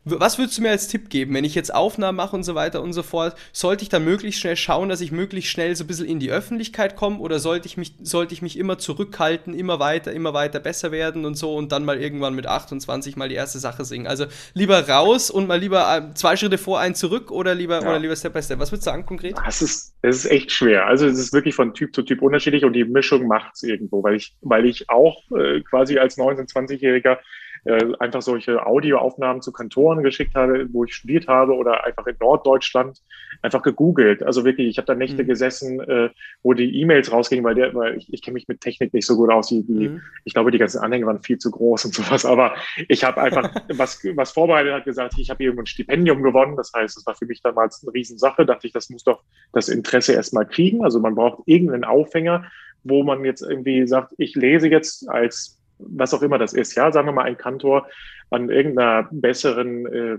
[0.05, 2.81] was würdest du mir als Tipp geben, wenn ich jetzt Aufnahmen mache und so weiter
[2.83, 3.35] und so fort?
[3.51, 6.31] Sollte ich dann möglichst schnell schauen, dass ich möglichst schnell so ein bisschen in die
[6.31, 10.59] Öffentlichkeit komme oder sollte ich mich, sollte ich mich immer zurückhalten, immer weiter, immer weiter
[10.59, 14.05] besser werden und so und dann mal irgendwann mit 28 mal die erste Sache singen?
[14.05, 17.89] Also lieber raus und mal lieber äh, zwei Schritte vor, ein zurück oder lieber, ja.
[17.89, 18.59] oder lieber Step by Step?
[18.59, 19.35] Was würdest du sagen konkret?
[19.43, 20.85] Das ist, das ist echt schwer.
[20.85, 24.03] Also es ist wirklich von Typ zu Typ unterschiedlich und die Mischung macht es irgendwo,
[24.03, 27.17] weil ich, weil ich auch äh, quasi als 19-, 20-Jähriger
[27.65, 32.15] äh, einfach solche Audioaufnahmen zu Kantoren geschickt habe, wo ich studiert habe oder einfach in
[32.19, 33.01] Norddeutschland
[33.41, 34.21] einfach gegoogelt.
[34.21, 35.27] Also wirklich, ich habe da Nächte mhm.
[35.27, 36.09] gesessen, äh,
[36.43, 39.15] wo die E-Mails rausgingen, weil, der, weil ich, ich kenne mich mit Technik nicht so
[39.15, 39.47] gut aus.
[39.47, 40.01] Die, die, mhm.
[40.25, 42.23] Ich glaube, die ganzen Anhänge waren viel zu groß und sowas.
[42.23, 42.55] Aber
[42.87, 46.55] ich habe einfach was, was vorbereitet, hat gesagt, ich habe irgendwo ein Stipendium gewonnen.
[46.57, 48.45] Das heißt, das war für mich damals eine Riesensache.
[48.45, 49.23] Dachte ich, das muss doch
[49.53, 50.83] das Interesse erstmal kriegen.
[50.83, 52.45] Also man braucht irgendeinen Aufhänger,
[52.83, 56.91] wo man jetzt irgendwie sagt, ich lese jetzt als was auch immer das ist, ja,
[56.91, 57.87] sagen wir mal ein Kantor
[58.29, 60.17] an irgendeiner besseren äh,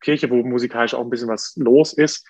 [0.00, 2.26] Kirche, wo musikalisch auch ein bisschen was los ist,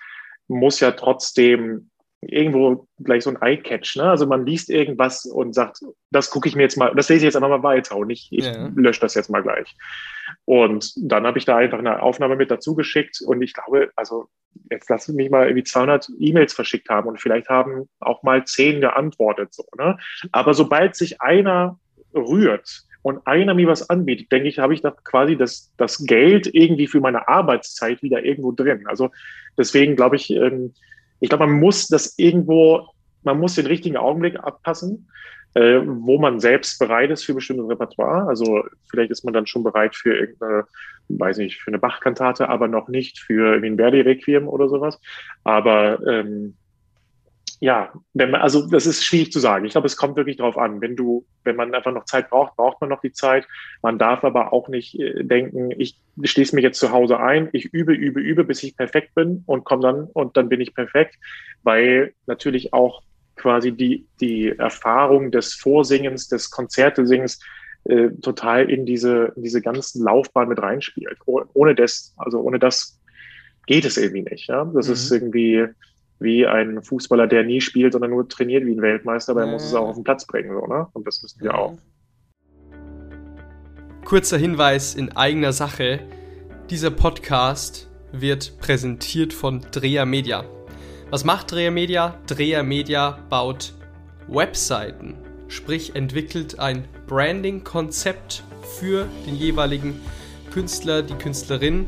[0.47, 1.89] muss ja trotzdem
[2.21, 4.09] irgendwo gleich so ein Eye-Catch, ne?
[4.09, 5.79] Also man liest irgendwas und sagt,
[6.11, 8.27] das gucke ich mir jetzt mal, das lese ich jetzt einfach mal weiter und ich,
[8.31, 8.69] ich ja.
[8.75, 9.75] lösche das jetzt mal gleich.
[10.43, 14.27] Und dann habe ich da einfach eine Aufnahme mit dazu geschickt und ich glaube, also
[14.69, 18.81] jetzt lass mich mal irgendwie 200 E-Mails verschickt haben und vielleicht haben auch mal zehn
[18.81, 19.97] geantwortet, so, ne?
[20.31, 21.79] Aber sobald sich einer
[22.13, 26.53] rührt und einer mir was anbietet, denke ich, habe ich da quasi das, das Geld
[26.53, 28.85] irgendwie für meine Arbeitszeit wieder irgendwo drin.
[28.87, 29.09] Also
[29.57, 30.73] deswegen glaube ich, ähm,
[31.19, 32.87] ich glaube, man muss das irgendwo,
[33.23, 35.09] man muss den richtigen Augenblick abpassen,
[35.53, 38.27] äh, wo man selbst bereit ist für bestimmte Repertoire.
[38.27, 40.65] Also vielleicht ist man dann schon bereit für irgendeine,
[41.07, 44.99] weiß nicht, für eine Bachkantate, aber noch nicht für ein Verdi-Requiem oder sowas.
[45.43, 46.55] Aber ähm,
[47.61, 49.65] ja, wenn man, also das ist schwierig zu sagen.
[49.65, 50.79] Ich glaube, es kommt wirklich drauf an.
[50.79, 53.47] Wenn du, wenn man einfach noch Zeit braucht, braucht man noch die Zeit.
[53.81, 57.65] Man darf aber auch nicht äh, denken, ich schließe mich jetzt zu Hause ein, ich
[57.73, 61.15] übe, übe, übe, bis ich perfekt bin und komme dann und dann bin ich perfekt,
[61.63, 63.03] weil natürlich auch
[63.35, 67.39] quasi die, die Erfahrung des Vorsingens, des Konzertesingens
[67.85, 71.17] äh, total in diese, in diese ganzen Laufbahn mit reinspielt.
[71.25, 72.99] Oh, ohne das, also ohne das
[73.67, 74.47] geht es irgendwie nicht.
[74.47, 74.63] Ja?
[74.65, 74.93] Das mhm.
[74.93, 75.67] ist irgendwie
[76.19, 79.63] wie ein Fußballer, der nie spielt, sondern nur trainiert wie ein Weltmeister, aber er muss
[79.63, 80.51] es auch auf den Platz bringen.
[80.53, 80.87] So, ne?
[80.93, 81.77] Und das müssen wir auch.
[84.05, 85.99] Kurzer Hinweis in eigener Sache.
[86.69, 90.43] Dieser Podcast wird präsentiert von Dreher Media.
[91.09, 92.15] Was macht Dreher Media?
[92.27, 93.73] Dreher Media baut
[94.27, 95.15] Webseiten,
[95.47, 98.43] sprich entwickelt ein Branding-Konzept
[98.79, 99.99] für den jeweiligen
[100.51, 101.87] Künstler, die Künstlerin,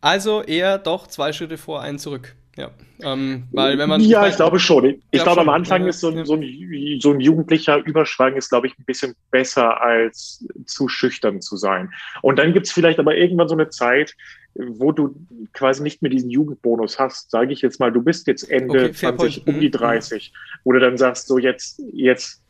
[0.00, 2.34] Also eher doch zwei Schritte vor, einen zurück.
[2.56, 2.70] Ja,
[3.02, 4.00] ähm, weil wenn man.
[4.00, 4.84] Ja, ich glaube schon.
[4.84, 8.50] Ich, ich glaube, am Anfang ist so ein, so, ein, so ein jugendlicher Überschwang ist,
[8.50, 11.92] glaube ich, ein bisschen besser als zu schüchtern zu sein.
[12.22, 14.14] Und dann gibt es vielleicht aber irgendwann so eine Zeit,
[14.54, 15.14] wo du
[15.52, 17.30] quasi nicht mehr diesen Jugendbonus hast.
[17.30, 20.58] Sage ich jetzt mal, du bist jetzt Ende okay, 20, um die 30, mhm.
[20.64, 22.42] wo du dann sagst, so jetzt, jetzt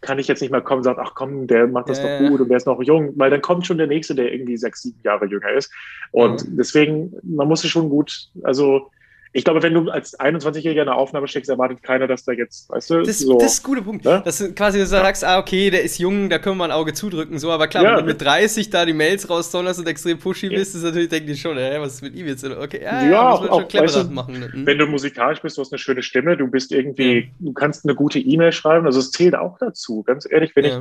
[0.00, 2.40] kann ich jetzt nicht mal kommen und sagen, ach komm, der macht das doch gut
[2.40, 5.00] und der ist noch jung, weil dann kommt schon der nächste, der irgendwie sechs, sieben
[5.04, 5.70] Jahre jünger ist.
[6.10, 6.56] Und mhm.
[6.56, 8.90] deswegen, man muss es schon gut, also
[9.32, 12.90] ich glaube, wenn du als 21-Jähriger eine Aufnahme steckst, erwartet keiner, dass da jetzt, weißt
[12.90, 13.38] du, das, so.
[13.38, 14.04] Das ist ein guter Punkt.
[14.04, 14.22] Ne?
[14.24, 16.94] Dass du quasi du sagst, ah, okay, der ist jung, da können wir ein Auge
[16.94, 17.90] zudrücken, so, aber klar, ja.
[17.96, 20.58] wenn du mit 30 da die Mails rausdonnest und extrem pushy ja.
[20.58, 22.44] bist, ist natürlich, denken die schon, hä, was ist mit ihm jetzt?
[22.44, 24.40] Okay, ja, ja, ja muss man auch, schon clever weißt du, machen.
[24.40, 24.50] Ne?
[24.52, 27.94] Wenn du musikalisch bist, du hast eine schöne Stimme, du bist irgendwie, du kannst eine
[27.94, 30.72] gute E-Mail schreiben, also es zählt auch dazu, ganz ehrlich, wenn ich,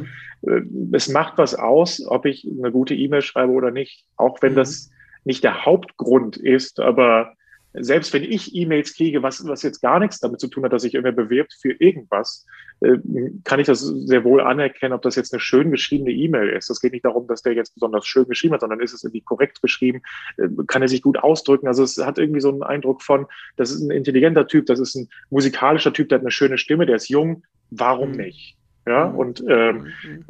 [0.47, 0.61] äh,
[0.93, 4.57] es macht was aus, ob ich eine gute E-Mail schreibe oder nicht, auch wenn mhm.
[4.57, 4.89] das
[5.23, 7.33] nicht der Hauptgrund ist, aber
[7.73, 10.81] selbst wenn ich E-Mails kriege, was, was jetzt gar nichts damit zu tun hat, dass
[10.81, 12.45] sich irgendwer bewirbt für irgendwas,
[12.81, 12.97] äh,
[13.43, 16.69] kann ich das sehr wohl anerkennen, ob das jetzt eine schön geschriebene E-Mail ist.
[16.69, 19.21] Es geht nicht darum, dass der jetzt besonders schön geschrieben hat, sondern ist es irgendwie
[19.21, 20.01] korrekt beschrieben,
[20.37, 21.67] äh, kann er sich gut ausdrücken.
[21.67, 23.27] Also es hat irgendwie so einen Eindruck von,
[23.57, 26.85] das ist ein intelligenter Typ, das ist ein musikalischer Typ, der hat eine schöne Stimme,
[26.85, 28.17] der ist jung, warum mhm.
[28.17, 28.57] nicht?
[28.87, 29.15] Ja, mhm.
[29.15, 30.23] und ähm, mhm.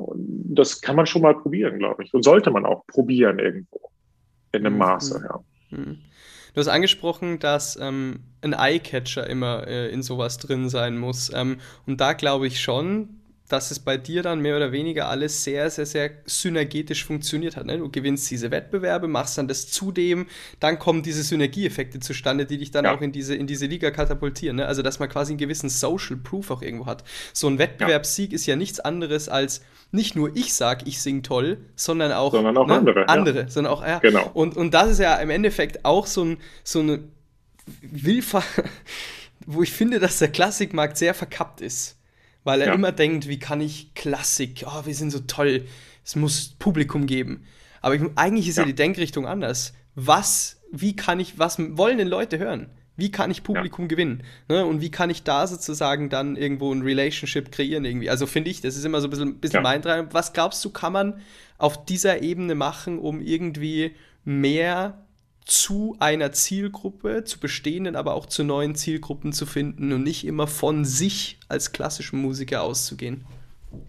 [0.56, 2.14] das kann man schon mal probieren, glaube ich.
[2.14, 3.80] Und sollte man auch probieren irgendwo.
[4.52, 5.40] In einem Maße, ja.
[6.54, 11.32] Du hast angesprochen, dass ähm, ein Eyecatcher immer äh, in sowas drin sein muss.
[11.34, 15.44] Ähm, und da glaube ich schon, dass es bei dir dann mehr oder weniger alles
[15.44, 17.66] sehr, sehr, sehr synergetisch funktioniert hat.
[17.66, 17.80] Ne?
[17.80, 20.28] Du gewinnst diese Wettbewerbe, machst dann das zudem,
[20.60, 22.96] dann kommen diese Synergieeffekte zustande, die dich dann ja.
[22.96, 24.58] auch in diese, in diese Liga katapultieren.
[24.58, 24.68] Ne?
[24.68, 27.04] Also, dass man quasi einen gewissen Social Proof auch irgendwo hat.
[27.34, 28.36] So ein Wettbewerbssieg ja.
[28.36, 32.56] ist ja nichts anderes als nicht nur ich sage, ich sing toll, sondern auch, sondern
[32.56, 32.76] auch ne?
[32.76, 33.10] andere.
[33.10, 33.50] Andere, ja.
[33.50, 33.98] sondern auch, ja.
[34.00, 34.30] Genau.
[34.34, 37.00] Und, und das ist ja im Endeffekt auch so, ein, so eine
[37.82, 38.46] Willfahrt,
[39.48, 41.99] wo ich finde, dass der Klassikmarkt sehr verkappt ist.
[42.44, 42.74] Weil er ja.
[42.74, 45.66] immer denkt, wie kann ich Klassik, oh, wir sind so toll,
[46.04, 47.46] es muss Publikum geben.
[47.82, 48.64] Aber ich, eigentlich ist ja.
[48.64, 49.74] ja die Denkrichtung anders.
[49.96, 52.70] Was, wie kann ich, was wollen denn Leute hören?
[52.96, 53.90] Wie kann ich Publikum ja.
[53.90, 54.24] gewinnen?
[54.50, 54.66] Ne?
[54.66, 58.10] Und wie kann ich da sozusagen dann irgendwo ein Relationship kreieren irgendwie?
[58.10, 59.62] Also finde ich, das ist immer so ein bisschen, bisschen ja.
[59.62, 60.10] mein Treiben.
[60.12, 61.22] Was glaubst du, kann man
[61.58, 65.06] auf dieser Ebene machen, um irgendwie mehr
[65.46, 70.48] zu einer Zielgruppe, zu bestehenden, aber auch zu neuen Zielgruppen zu finden und nicht immer
[70.48, 73.26] von sich als klassischen Musiker auszugehen?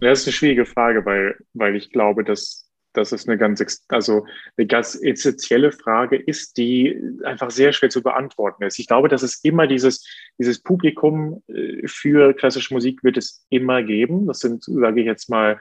[0.00, 4.26] Das ist eine schwierige Frage, weil, weil ich glaube, dass das ist eine ganz, also
[4.56, 8.78] eine ganz essentielle Frage ist, die einfach sehr schwer zu beantworten ist.
[8.78, 10.04] Ich glaube, dass es immer dieses,
[10.38, 14.26] dieses Publikum äh, für klassische Musik wird es immer geben.
[14.26, 15.60] Das sind, sage ich jetzt mal,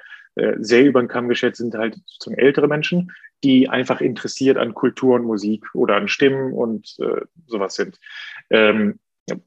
[0.57, 3.11] sehr über den Kamm geschätzt sind halt zum ältere Menschen,
[3.43, 7.99] die einfach interessiert an Kultur und Musik oder an Stimmen und äh, sowas sind.
[8.49, 8.99] Ähm,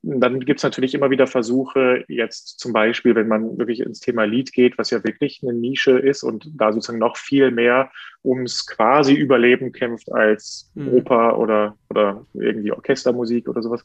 [0.03, 4.25] dann gibt es natürlich immer wieder Versuche, jetzt zum Beispiel, wenn man wirklich ins Thema
[4.25, 7.91] Lied geht, was ja wirklich eine Nische ist und da sozusagen noch viel mehr
[8.23, 10.89] ums quasi Überleben kämpft als mhm.
[10.89, 13.85] Oper oder, oder irgendwie Orchestermusik oder sowas.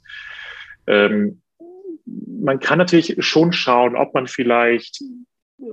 [0.85, 1.41] Ähm,
[2.05, 5.03] man kann natürlich schon schauen, ob man vielleicht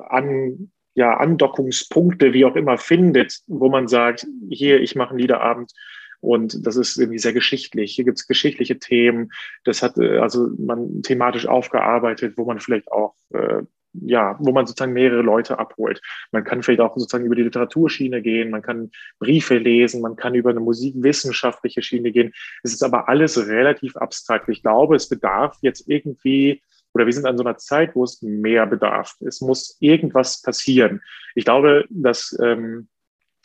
[0.08, 5.72] an ja, Andockungspunkte, wie auch immer, findet, wo man sagt, hier, ich mache einen Liederabend
[6.20, 7.94] und das ist irgendwie sehr geschichtlich.
[7.94, 9.30] Hier gibt es geschichtliche Themen.
[9.64, 13.62] Das hat äh, also man thematisch aufgearbeitet, wo man vielleicht auch äh,
[14.02, 16.00] ja, wo man sozusagen mehrere Leute abholt.
[16.32, 20.34] Man kann vielleicht auch sozusagen über die Literaturschiene gehen, man kann Briefe lesen, man kann
[20.34, 22.32] über eine musikwissenschaftliche Schiene gehen.
[22.62, 24.48] Es ist aber alles relativ abstrakt.
[24.48, 26.60] Ich glaube, es bedarf jetzt irgendwie
[26.94, 29.16] oder wir sind an so einer Zeit, wo es mehr bedarf.
[29.20, 31.02] Es muss irgendwas passieren.
[31.34, 32.88] Ich glaube, dass ähm,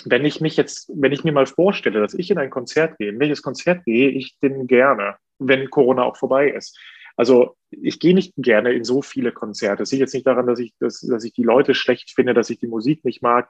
[0.05, 3.09] wenn ich mich jetzt, wenn ich mir mal vorstelle, dass ich in ein Konzert gehe,
[3.09, 6.77] in welches Konzert gehe ich denn gerne, wenn Corona auch vorbei ist?
[7.17, 9.83] Also ich gehe nicht gerne in so viele Konzerte.
[9.83, 12.49] Es liegt jetzt nicht daran, dass ich, dass, dass ich die Leute schlecht finde, dass
[12.49, 13.49] ich die Musik nicht mag,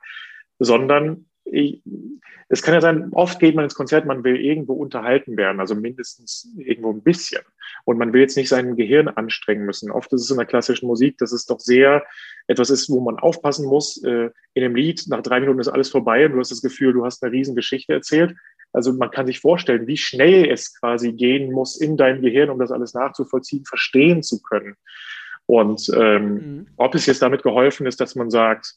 [0.57, 1.28] sondern
[2.49, 5.75] es kann ja sein, oft geht man ins Konzert, man will irgendwo unterhalten werden, also
[5.75, 7.41] mindestens irgendwo ein bisschen.
[7.85, 9.91] Und man will jetzt nicht sein Gehirn anstrengen müssen.
[9.91, 12.03] Oft ist es in der klassischen Musik, dass es doch sehr
[12.47, 14.03] etwas ist, wo man aufpassen muss.
[14.03, 16.93] Äh, in dem Lied, nach drei Minuten ist alles vorbei und du hast das Gefühl,
[16.93, 18.35] du hast eine riesen Geschichte erzählt.
[18.73, 22.59] Also man kann sich vorstellen, wie schnell es quasi gehen muss in deinem Gehirn, um
[22.59, 24.75] das alles nachzuvollziehen, verstehen zu können.
[25.45, 26.67] Und ähm, mhm.
[26.77, 28.75] ob es jetzt damit geholfen ist, dass man sagt,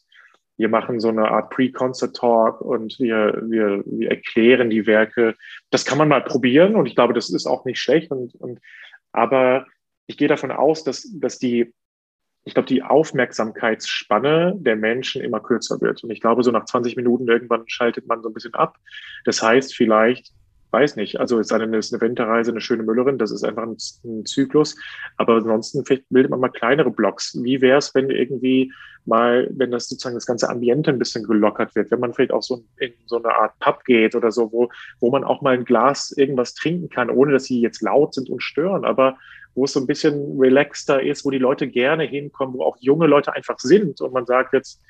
[0.63, 5.35] wir machen so eine Art Pre-Concert-Talk und wir, wir, wir erklären die Werke.
[5.71, 8.13] Das kann man mal probieren und ich glaube, das ist auch nicht schlecht.
[8.13, 8.61] Und, und,
[9.11, 9.67] aber
[10.07, 11.75] ich gehe davon aus, dass, dass die,
[12.45, 16.05] ich glaube, die Aufmerksamkeitsspanne der Menschen immer kürzer wird.
[16.05, 18.77] Und ich glaube, so nach 20 Minuten irgendwann schaltet man so ein bisschen ab.
[19.25, 20.33] Das heißt, vielleicht
[20.73, 21.21] weiß nicht.
[21.21, 23.77] Also es sei denn, es ist eine Winterreise, eine schöne Müllerin, das ist einfach ein,
[24.05, 24.77] ein Zyklus.
[25.19, 27.39] Aber ansonsten vielleicht bildet man mal kleinere Blocks.
[27.43, 28.73] Wie wäre es, wenn irgendwie
[29.05, 32.43] mal, wenn das sozusagen das ganze Ambiente ein bisschen gelockert wird, wenn man vielleicht auch
[32.43, 35.65] so in so eine Art Pub geht oder so, wo, wo man auch mal ein
[35.65, 39.19] Glas irgendwas trinken kann, ohne dass sie jetzt laut sind und stören, aber
[39.55, 43.07] wo es so ein bisschen relaxter ist, wo die Leute gerne hinkommen, wo auch junge
[43.07, 44.81] Leute einfach sind und man sagt jetzt,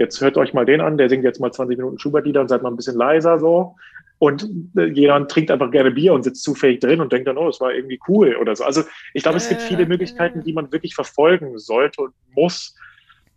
[0.00, 2.62] jetzt hört euch mal den an, der singt jetzt mal 20 Minuten Schubert-Lieder und seid
[2.62, 3.76] mal ein bisschen leiser so.
[4.18, 7.46] Und äh, jemand trinkt einfach gerne Bier und sitzt zufällig drin und denkt dann, oh,
[7.46, 8.64] das war irgendwie cool oder so.
[8.64, 8.82] Also
[9.14, 12.74] ich glaube, es gibt viele Möglichkeiten, die man wirklich verfolgen sollte und muss,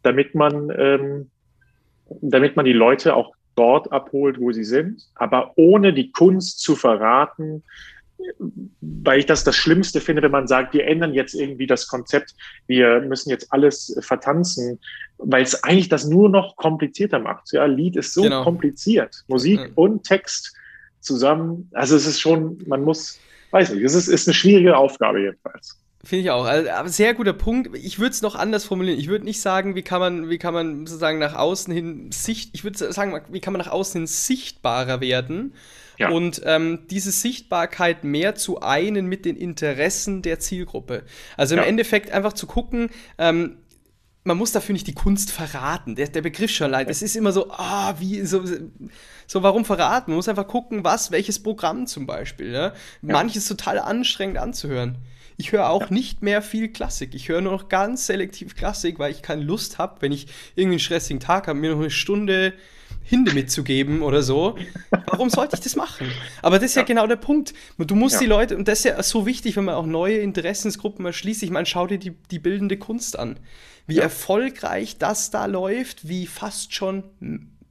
[0.03, 1.29] damit man, ähm,
[2.21, 6.75] damit man die Leute auch dort abholt, wo sie sind, aber ohne die Kunst zu
[6.75, 7.63] verraten,
[8.81, 12.35] weil ich das das Schlimmste finde, wenn man sagt, wir ändern jetzt irgendwie das Konzept,
[12.67, 14.79] wir müssen jetzt alles vertanzen,
[15.17, 17.51] weil es eigentlich das nur noch komplizierter macht.
[17.51, 18.43] Ja, Lied ist so genau.
[18.43, 19.71] kompliziert, Musik mhm.
[19.75, 20.55] und Text
[20.99, 21.69] zusammen.
[21.73, 23.19] Also es ist schon, man muss,
[23.51, 25.79] weiß nicht, es ist, ist eine schwierige Aufgabe jedenfalls.
[26.05, 26.43] Finde ich auch.
[26.43, 27.77] Also, aber sehr guter Punkt.
[27.77, 28.99] Ich würde es noch anders formulieren.
[28.99, 32.49] Ich würde nicht sagen, wie kann man, wie kann man sozusagen nach außen hin sicht,
[32.53, 35.53] ich würde sagen, wie kann man nach außen hin sichtbarer werden
[35.97, 36.09] ja.
[36.09, 41.03] und ähm, diese Sichtbarkeit mehr zu einen mit den Interessen der Zielgruppe.
[41.37, 41.67] Also im ja.
[41.67, 43.57] Endeffekt einfach zu gucken, ähm,
[44.23, 45.95] man muss dafür nicht die Kunst verraten.
[45.95, 46.89] Der, der Begriff schon leid.
[46.89, 48.43] Es ist immer so, ah, wie, so,
[49.27, 50.11] so, warum verraten?
[50.11, 52.51] Man muss einfach gucken, was, welches Programm zum Beispiel.
[52.51, 52.67] Ja?
[52.67, 52.73] Ja.
[53.01, 54.97] Manches total anstrengend anzuhören.
[55.35, 55.93] Ich höre auch ja.
[55.93, 57.15] nicht mehr viel Klassik.
[57.15, 60.75] Ich höre nur noch ganz selektiv Klassik, weil ich keine Lust habe, wenn ich irgendwie
[60.75, 62.53] einen stressigen Tag habe, mir noch eine Stunde
[63.03, 64.57] Hinde mitzugeben oder so.
[65.07, 66.09] Warum sollte ich das machen?
[66.41, 67.53] Aber das ist ja, ja genau der Punkt.
[67.77, 68.21] Du musst ja.
[68.21, 71.43] die Leute, und das ist ja so wichtig, wenn man auch neue Interessensgruppen erschließt.
[71.43, 73.39] Ich meine, schau dir die, die bildende Kunst an.
[73.85, 74.03] Wie ja.
[74.03, 77.03] erfolgreich das da läuft, wie fast schon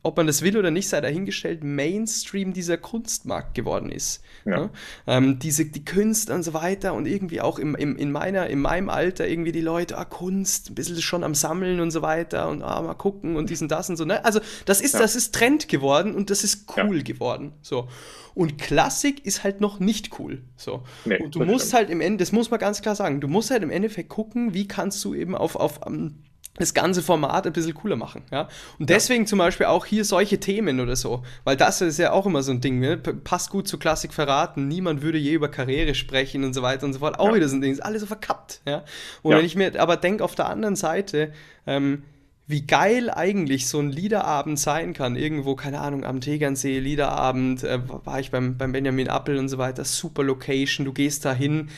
[0.05, 4.23] ob man das will oder nicht, sei dahingestellt, Mainstream dieser Kunstmarkt geworden ist.
[4.45, 4.71] Ja.
[5.07, 8.61] Ähm, diese, die Künste und so weiter und irgendwie auch im, im, in, meiner, in
[8.61, 12.49] meinem Alter irgendwie die Leute, ah, Kunst, ein bisschen schon am Sammeln und so weiter
[12.49, 14.05] und ah, mal gucken und diesen, das und so.
[14.05, 14.25] Ne?
[14.25, 15.01] Also das ist, ja.
[15.01, 17.03] das ist Trend geworden und das ist cool ja.
[17.05, 17.53] geworden.
[17.63, 17.89] So.
[18.35, 20.43] Und Klassik ist halt noch nicht cool.
[20.57, 20.83] So.
[21.05, 21.75] Nee, und du musst stimmt.
[21.75, 24.53] halt im Ende, das muss man ganz klar sagen, du musst halt im Endeffekt gucken,
[24.53, 26.23] wie kannst du eben auf, auf um,
[26.63, 28.23] das ganze Format ein bisschen cooler machen.
[28.31, 28.49] Ja?
[28.79, 29.27] Und deswegen ja.
[29.27, 32.53] zum Beispiel auch hier solche Themen oder so, weil das ist ja auch immer so
[32.53, 32.97] ein Ding, ne?
[32.97, 36.93] passt gut zu Klassik verraten, niemand würde je über Karriere sprechen und so weiter und
[36.93, 37.19] so fort.
[37.19, 37.35] Auch ja.
[37.35, 38.63] wieder so ein Ding, ist alles so verkappt.
[38.67, 38.85] Ja?
[39.23, 39.39] Und ja.
[39.39, 41.33] wenn ich mir aber denke, auf der anderen Seite,
[41.67, 42.05] ähm,
[42.47, 45.17] wie geil eigentlich so ein Liederabend sein kann.
[45.17, 49.59] Irgendwo, keine Ahnung, am Tegernsee, Liederabend, äh, war ich beim, beim Benjamin Appel und so
[49.59, 51.69] weiter, super Location, du gehst da hin.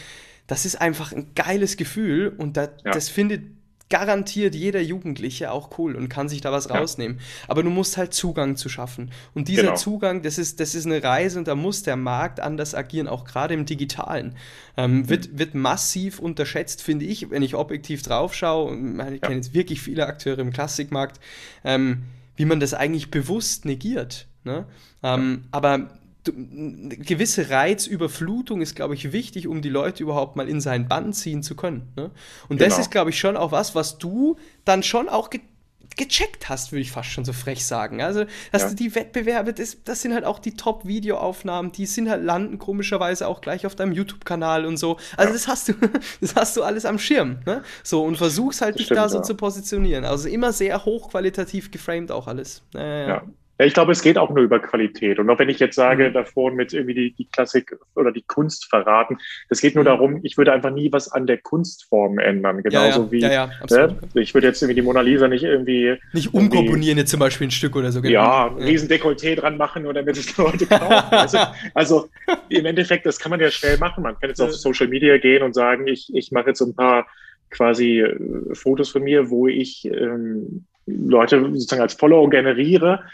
[0.47, 3.43] Das ist einfach ein geiles Gefühl und da, das findet
[3.91, 6.77] garantiert jeder Jugendliche auch cool und kann sich da was ja.
[6.77, 7.21] rausnehmen.
[7.49, 9.11] Aber du musst halt Zugang zu schaffen.
[9.35, 9.77] Und dieser genau.
[9.77, 13.25] Zugang, das ist, das ist eine Reise und da muss der Markt anders agieren, auch
[13.25, 14.37] gerade im Digitalen.
[14.77, 15.09] Ähm, mhm.
[15.11, 18.75] wird, wird massiv unterschätzt, finde ich, wenn ich objektiv drauf schaue.
[18.75, 19.19] Ich ja.
[19.19, 21.21] kenne jetzt wirklich viele Akteure im Klassikmarkt,
[21.63, 22.05] ähm,
[22.37, 24.27] wie man das eigentlich bewusst negiert.
[24.45, 24.67] Ne?
[25.03, 25.45] Ähm.
[25.51, 25.91] Aber
[26.33, 31.43] gewisse Reizüberflutung ist, glaube ich, wichtig, um die Leute überhaupt mal in seinen Bann ziehen
[31.43, 31.93] zu können.
[31.97, 32.11] Ne?
[32.49, 32.69] Und genau.
[32.69, 35.41] das ist, glaube ich, schon auch was, was du dann schon auch ge
[35.97, 38.03] gecheckt hast, würde ich fast schon so frech sagen.
[38.03, 38.69] Also, dass ja.
[38.71, 43.29] du die Wettbewerbe, das, das sind halt auch die Top-Videoaufnahmen, die sind halt landen komischerweise
[43.29, 44.97] auch gleich auf deinem YouTube-Kanal und so.
[45.17, 45.33] Also, ja.
[45.35, 45.75] das hast du,
[46.21, 47.39] das hast du alles am Schirm.
[47.47, 47.63] Ne?
[47.83, 49.23] So, und versuchst halt das dich stimmt, da so ja.
[49.23, 50.05] zu positionieren.
[50.05, 52.63] Also immer sehr hochqualitativ geframed auch alles.
[52.75, 53.23] Äh, ja.
[53.59, 55.19] Ja, ich glaube, es geht auch nur über Qualität.
[55.21, 56.13] Und auch wenn ich jetzt sage, mhm.
[56.13, 59.89] davor mit irgendwie die, die Klassik oder die Kunst verraten, das geht nur mhm.
[59.89, 62.63] darum, ich würde einfach nie was an der Kunstform ändern.
[62.63, 63.11] Genauso ja, ja.
[63.13, 63.97] wie, ja, ne?
[64.15, 65.97] ich würde jetzt irgendwie die Mona Lisa nicht irgendwie.
[66.13, 68.03] Nicht umkomponieren jetzt zum Beispiel ein Stück oder so.
[68.03, 68.13] Genau.
[68.13, 70.93] Ja, ein riesen Dekolleté dran machen oder damit es Leute kaufen.
[71.11, 71.39] also,
[71.75, 72.09] also,
[72.49, 74.03] im Endeffekt, das kann man ja schnell machen.
[74.03, 77.07] Man kann jetzt auf Social Media gehen und sagen, ich, ich mache jetzt ein paar
[77.51, 78.17] quasi äh,
[78.55, 83.05] Fotos von mir, wo ich ähm, Leute sozusagen als Follower generiere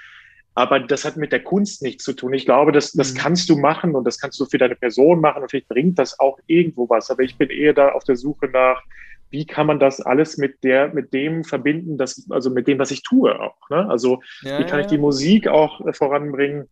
[0.60, 2.34] aber das hat mit der Kunst nichts zu tun.
[2.34, 3.16] Ich glaube, das, das mhm.
[3.16, 6.20] kannst du machen und das kannst du für deine Person machen und vielleicht bringt das
[6.20, 7.10] auch irgendwo was.
[7.10, 8.82] Aber ich bin eher da auf der Suche nach,
[9.30, 12.90] wie kann man das alles mit der, mit dem verbinden, das, also mit dem, was
[12.90, 13.70] ich tue auch.
[13.70, 13.88] Ne?
[13.88, 16.68] Also ja, wie kann ich die Musik auch voranbringen?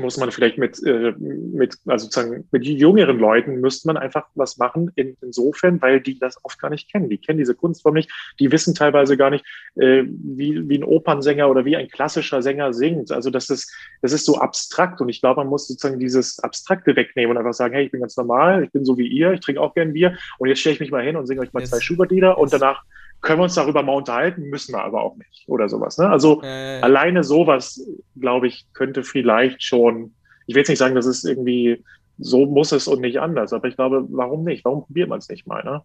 [0.00, 4.58] Muss man vielleicht mit, äh, mit, also sozusagen mit jüngeren Leuten müsste man einfach was
[4.58, 7.08] machen, in, insofern, weil die das oft gar nicht kennen.
[7.08, 9.44] Die kennen diese Kunstform nicht, die wissen teilweise gar nicht,
[9.76, 13.12] äh, wie, wie ein Opernsänger oder wie ein klassischer Sänger singt.
[13.12, 16.96] Also das ist, das ist so abstrakt und ich glaube, man muss sozusagen dieses Abstrakte
[16.96, 19.40] wegnehmen und einfach sagen, hey, ich bin ganz normal, ich bin so wie ihr, ich
[19.40, 21.60] trinke auch gern Bier und jetzt stelle ich mich mal hin und singe euch mal
[21.60, 21.70] yes.
[21.70, 22.84] zwei Schubert-Lieder und danach
[23.20, 25.98] können wir uns darüber mal unterhalten, müssen wir aber auch nicht oder sowas.
[25.98, 26.08] Ne?
[26.08, 27.80] Also äh, alleine sowas,
[28.18, 30.14] glaube ich, könnte vielleicht schon,
[30.46, 31.82] ich will jetzt nicht sagen, das ist irgendwie,
[32.18, 34.64] so muss es und nicht anders, aber ich glaube, warum nicht?
[34.64, 35.64] Warum probiert man es nicht mal?
[35.64, 35.82] Ne?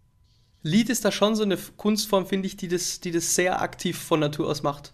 [0.64, 3.98] Lied ist da schon so eine Kunstform, finde ich, die das, die das sehr aktiv
[3.98, 4.94] von Natur aus macht.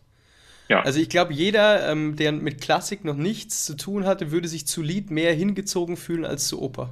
[0.67, 0.81] Ja.
[0.81, 4.67] Also ich glaube, jeder, ähm, der mit Klassik noch nichts zu tun hatte, würde sich
[4.67, 6.89] zu Lied mehr hingezogen fühlen als zu Oper.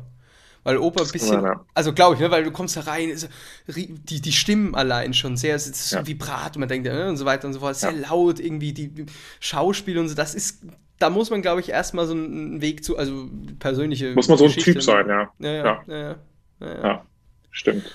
[0.67, 1.65] Weil Oper ein bisschen, ja, ja.
[1.73, 3.29] also glaube ich, ne, weil du kommst da rein, ist,
[3.67, 6.05] die, die Stimmen allein schon sehr, es ist ja.
[6.05, 8.89] Vibrat und man denkt, äh, und so weiter und so fort, sehr laut irgendwie, die,
[8.89, 9.05] die
[9.39, 10.65] Schauspiel und so, das ist,
[10.99, 14.13] da muss man, glaube ich, erstmal so einen Weg zu, also persönliche.
[14.13, 15.31] Muss man so ein Typ sein, ja.
[15.39, 16.15] Ja, ja.
[16.59, 17.05] ja,
[17.49, 17.89] stimmt.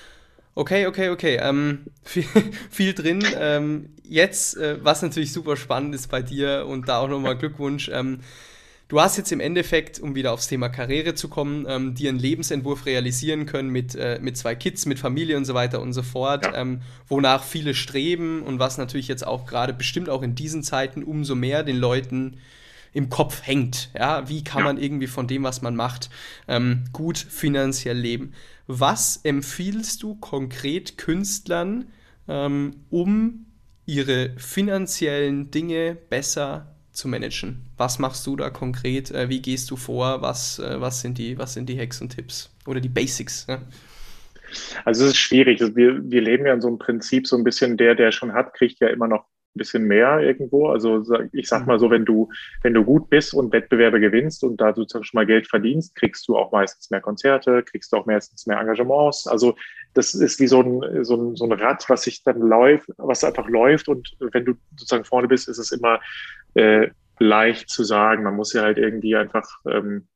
[0.55, 1.37] Okay, okay, okay.
[1.43, 2.25] Ähm, viel,
[2.71, 3.23] viel, drin.
[3.39, 7.91] Ähm, jetzt, äh, was natürlich super spannend ist bei dir und da auch nochmal Glückwunsch.
[7.93, 8.21] Ähm,
[8.89, 12.19] Du hast jetzt im Endeffekt, um wieder aufs Thema Karriere zu kommen, ähm, dir einen
[12.19, 16.03] Lebensentwurf realisieren können mit, äh, mit zwei Kids, mit Familie und so weiter und so
[16.03, 16.55] fort, ja.
[16.55, 21.03] ähm, wonach viele streben und was natürlich jetzt auch gerade bestimmt auch in diesen Zeiten
[21.03, 22.37] umso mehr den Leuten
[22.91, 23.89] im Kopf hängt.
[23.97, 24.65] Ja, wie kann ja.
[24.65, 26.09] man irgendwie von dem, was man macht,
[26.47, 28.33] ähm, gut finanziell leben?
[28.67, 31.85] Was empfiehlst du konkret Künstlern,
[32.27, 33.47] ähm, um
[33.85, 37.63] ihre finanziellen Dinge besser zu managen.
[37.77, 39.11] Was machst du da konkret?
[39.11, 40.21] Äh, wie gehst du vor?
[40.21, 42.53] Was, äh, was, sind die, was sind die Hacks und Tipps?
[42.65, 43.47] Oder die Basics?
[43.47, 43.61] Ne?
[44.85, 45.61] Also es ist schwierig.
[45.61, 48.33] Also wir, wir leben ja in so einem Prinzip, so ein bisschen der, der schon
[48.33, 49.25] hat, kriegt ja immer noch
[49.55, 50.69] ein bisschen mehr irgendwo.
[50.69, 52.29] Also ich sag mal so, wenn du,
[52.63, 56.27] wenn du gut bist und Wettbewerbe gewinnst und da sozusagen schon mal Geld verdienst, kriegst
[56.27, 59.27] du auch meistens mehr Konzerte, kriegst du auch meistens mehr Engagements.
[59.27, 59.55] Also
[59.93, 63.23] das ist wie so ein, so ein, so ein Rad, was sich dann läuft, was
[63.23, 65.99] einfach läuft und wenn du sozusagen vorne bist, ist es immer
[66.55, 66.89] äh,
[67.19, 68.23] leicht zu sagen.
[68.23, 70.07] Man muss ja halt irgendwie einfach, ähm,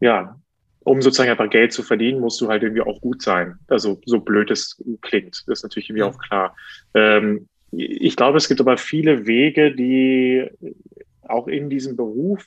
[0.00, 0.36] ja,
[0.80, 3.58] um sozusagen einfach Geld zu verdienen, musst du halt irgendwie auch gut sein.
[3.68, 6.56] Also so blöd es klingt, ist natürlich irgendwie auch klar.
[6.94, 10.46] Ähm, ich glaube, es gibt aber viele Wege, die
[11.22, 12.46] auch in diesem Beruf,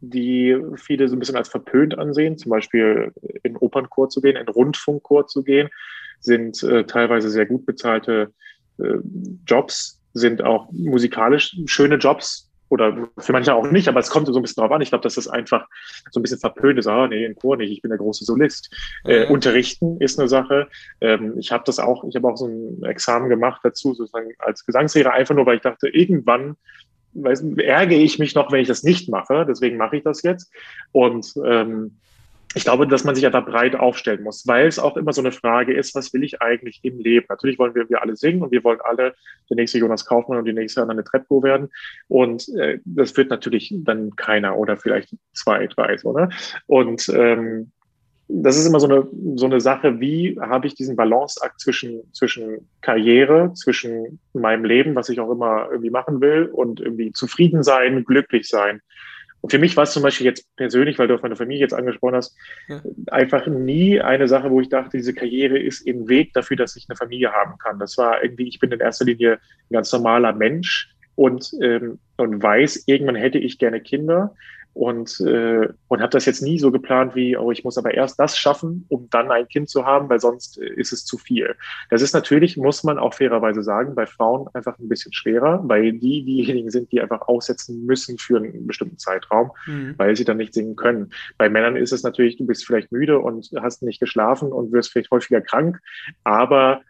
[0.00, 3.12] die viele so ein bisschen als verpönt ansehen, zum Beispiel
[3.42, 5.68] in Opernchor zu gehen, in Rundfunkchor zu gehen,
[6.20, 8.32] sind äh, teilweise sehr gut bezahlte
[8.78, 8.98] äh,
[9.46, 14.34] Jobs, sind auch musikalisch schöne Jobs oder für manche auch nicht, aber es kommt so
[14.34, 14.80] ein bisschen drauf an.
[14.80, 15.66] Ich glaube, dass das einfach
[16.10, 16.88] so ein bisschen verpönt ist.
[16.88, 18.74] Ah, nee, in Chor nicht, ich bin der große Solist.
[19.04, 19.10] Mhm.
[19.10, 20.68] Äh, unterrichten ist eine Sache.
[21.00, 24.64] Ähm, ich habe das auch, ich habe auch so ein Examen gemacht dazu, sozusagen als
[24.66, 26.56] Gesangslehrer, einfach nur, weil ich dachte, irgendwann
[27.14, 29.46] weiß, ärgere ich mich noch, wenn ich das nicht mache.
[29.48, 30.50] Deswegen mache ich das jetzt.
[30.92, 31.98] Und ähm,
[32.56, 35.30] ich glaube, dass man sich einfach breit aufstellen muss, weil es auch immer so eine
[35.30, 37.26] Frage ist, was will ich eigentlich im Leben?
[37.28, 39.14] Natürlich wollen wir, wir alle singen und wir wollen alle
[39.50, 41.68] der nächste Jonas Kaufmann und die nächste Anne Trepko werden.
[42.08, 46.30] Und äh, das wird natürlich dann keiner oder vielleicht zwei, drei, so, ne?
[46.66, 47.72] Und ähm,
[48.28, 52.70] das ist immer so eine, so eine Sache, wie habe ich diesen Balanceakt zwischen, zwischen
[52.80, 58.02] Karriere, zwischen meinem Leben, was ich auch immer irgendwie machen will und irgendwie zufrieden sein,
[58.04, 58.80] glücklich sein.
[59.46, 61.72] Und für mich war es zum Beispiel jetzt persönlich, weil du auf meine Familie jetzt
[61.72, 62.82] angesprochen hast, ja.
[63.12, 66.86] einfach nie eine Sache, wo ich dachte, diese Karriere ist im Weg dafür, dass ich
[66.88, 67.78] eine Familie haben kann.
[67.78, 72.42] Das war irgendwie, ich bin in erster Linie ein ganz normaler Mensch und, ähm, und
[72.42, 74.34] weiß, irgendwann hätte ich gerne Kinder
[74.76, 78.20] und, äh, und habe das jetzt nie so geplant wie, oh, ich muss aber erst
[78.20, 81.54] das schaffen, um dann ein Kind zu haben, weil sonst äh, ist es zu viel.
[81.88, 85.94] Das ist natürlich, muss man auch fairerweise sagen, bei Frauen einfach ein bisschen schwerer, weil
[85.94, 89.94] die diejenigen sind, die einfach aussetzen müssen für einen bestimmten Zeitraum, mhm.
[89.96, 91.10] weil sie dann nicht singen können.
[91.38, 94.92] Bei Männern ist es natürlich, du bist vielleicht müde und hast nicht geschlafen und wirst
[94.92, 95.80] vielleicht häufiger krank,
[96.22, 96.82] aber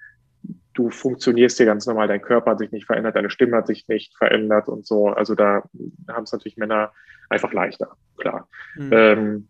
[0.77, 3.89] du funktionierst hier ganz normal, dein Körper hat sich nicht verändert, deine Stimme hat sich
[3.89, 5.09] nicht verändert und so.
[5.09, 5.65] Also da
[6.09, 6.93] haben es natürlich Männer
[7.29, 8.49] einfach leichter, klar.
[8.77, 8.91] Mhm.
[8.93, 9.49] Ähm,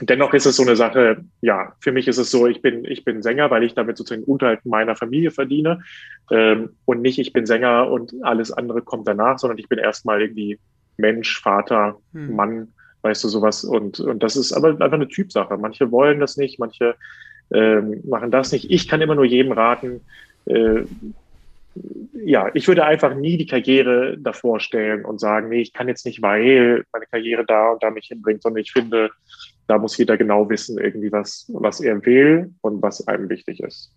[0.00, 3.04] dennoch ist es so eine Sache, ja, für mich ist es so, ich bin, ich
[3.04, 5.82] bin Sänger, weil ich damit sozusagen Unterhalt meiner Familie verdiene
[6.30, 10.20] ähm, und nicht, ich bin Sänger und alles andere kommt danach, sondern ich bin erstmal
[10.20, 10.58] irgendwie
[10.96, 12.34] Mensch, Vater, hm.
[12.34, 12.68] Mann,
[13.02, 13.64] weißt du, sowas.
[13.64, 15.56] Und, und das ist aber einfach eine Typsache.
[15.56, 16.96] Manche wollen das nicht, manche
[17.52, 18.70] ähm, machen das nicht.
[18.70, 20.00] Ich kann immer nur jedem raten,
[20.46, 20.84] äh,
[22.24, 26.04] ja, ich würde einfach nie die Karriere davor stellen und sagen, nee, ich kann jetzt
[26.04, 29.10] nicht, weil meine Karriere da und da mich hinbringt, sondern ich finde,
[29.66, 33.92] da muss jeder genau wissen, irgendwie was, was er will und was einem wichtig ist.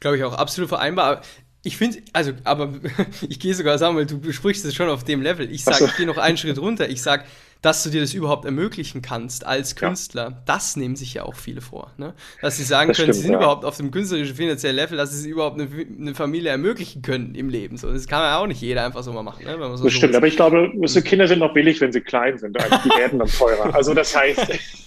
[0.00, 1.22] Glaube ich auch absolut vereinbar.
[1.62, 2.74] Ich finde, also, aber
[3.28, 5.50] ich gehe sogar sagen, weil du sprichst es schon auf dem Level.
[5.50, 6.88] Ich sage, ich gehe noch einen Schritt runter.
[6.88, 7.24] Ich sage,
[7.62, 10.42] dass du dir das überhaupt ermöglichen kannst als Künstler, ja.
[10.44, 11.92] das nehmen sich ja auch viele vor.
[11.96, 12.14] Ne?
[12.40, 13.38] Dass sie sagen das können, stimmt, sie sind ja.
[13.38, 17.34] überhaupt auf dem künstlerischen finanziellen Level, dass sie sich überhaupt eine, eine, Familie ermöglichen können
[17.34, 17.76] im Leben.
[17.76, 19.44] So, das kann ja auch nicht jeder einfach so mal machen.
[19.44, 19.56] Ne?
[19.76, 22.56] So das stimmt, aber ich glaube, so Kinder sind noch billig, wenn sie klein sind.
[22.56, 23.74] Die werden dann teurer.
[23.74, 24.46] Also das heißt,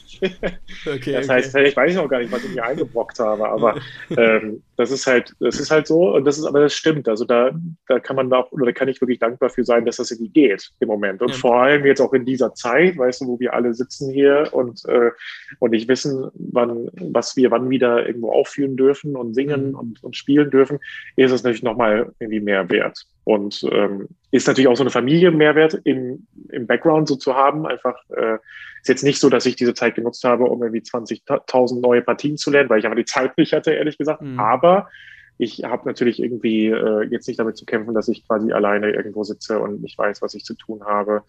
[0.85, 1.67] okay, das heißt, okay.
[1.69, 3.79] ich weiß noch gar nicht, was ich mir eingebrockt habe, aber
[4.17, 7.07] ähm, das ist halt, das ist halt so und das ist, aber das stimmt.
[7.07, 7.51] Also da,
[7.87, 10.31] da kann man auch, oder da kann ich wirklich dankbar für sein, dass das irgendwie
[10.31, 11.21] geht im Moment.
[11.21, 11.35] Und ja.
[11.35, 14.83] vor allem jetzt auch in dieser Zeit, weißt du, wo wir alle sitzen hier und,
[14.87, 15.11] äh,
[15.59, 19.75] und nicht wissen, wann, was wir wann wieder irgendwo aufführen dürfen und singen mhm.
[19.75, 20.79] und, und spielen dürfen,
[21.15, 23.05] ist es natürlich nochmal irgendwie mehr wert.
[23.25, 27.67] Und ähm, ist natürlich auch so eine Familie Mehrwert im, im Background so zu haben.
[27.67, 28.37] Einfach äh,
[28.81, 32.37] ist jetzt nicht so, dass ich diese Zeit genutzt habe, um irgendwie 20.000 neue Partien
[32.37, 34.21] zu lernen, weil ich aber die Zeit nicht hatte, ehrlich gesagt.
[34.21, 34.39] Mhm.
[34.39, 34.89] Aber
[35.37, 39.23] ich habe natürlich irgendwie äh, jetzt nicht damit zu kämpfen, dass ich quasi alleine irgendwo
[39.23, 41.23] sitze und nicht weiß, was ich zu tun habe.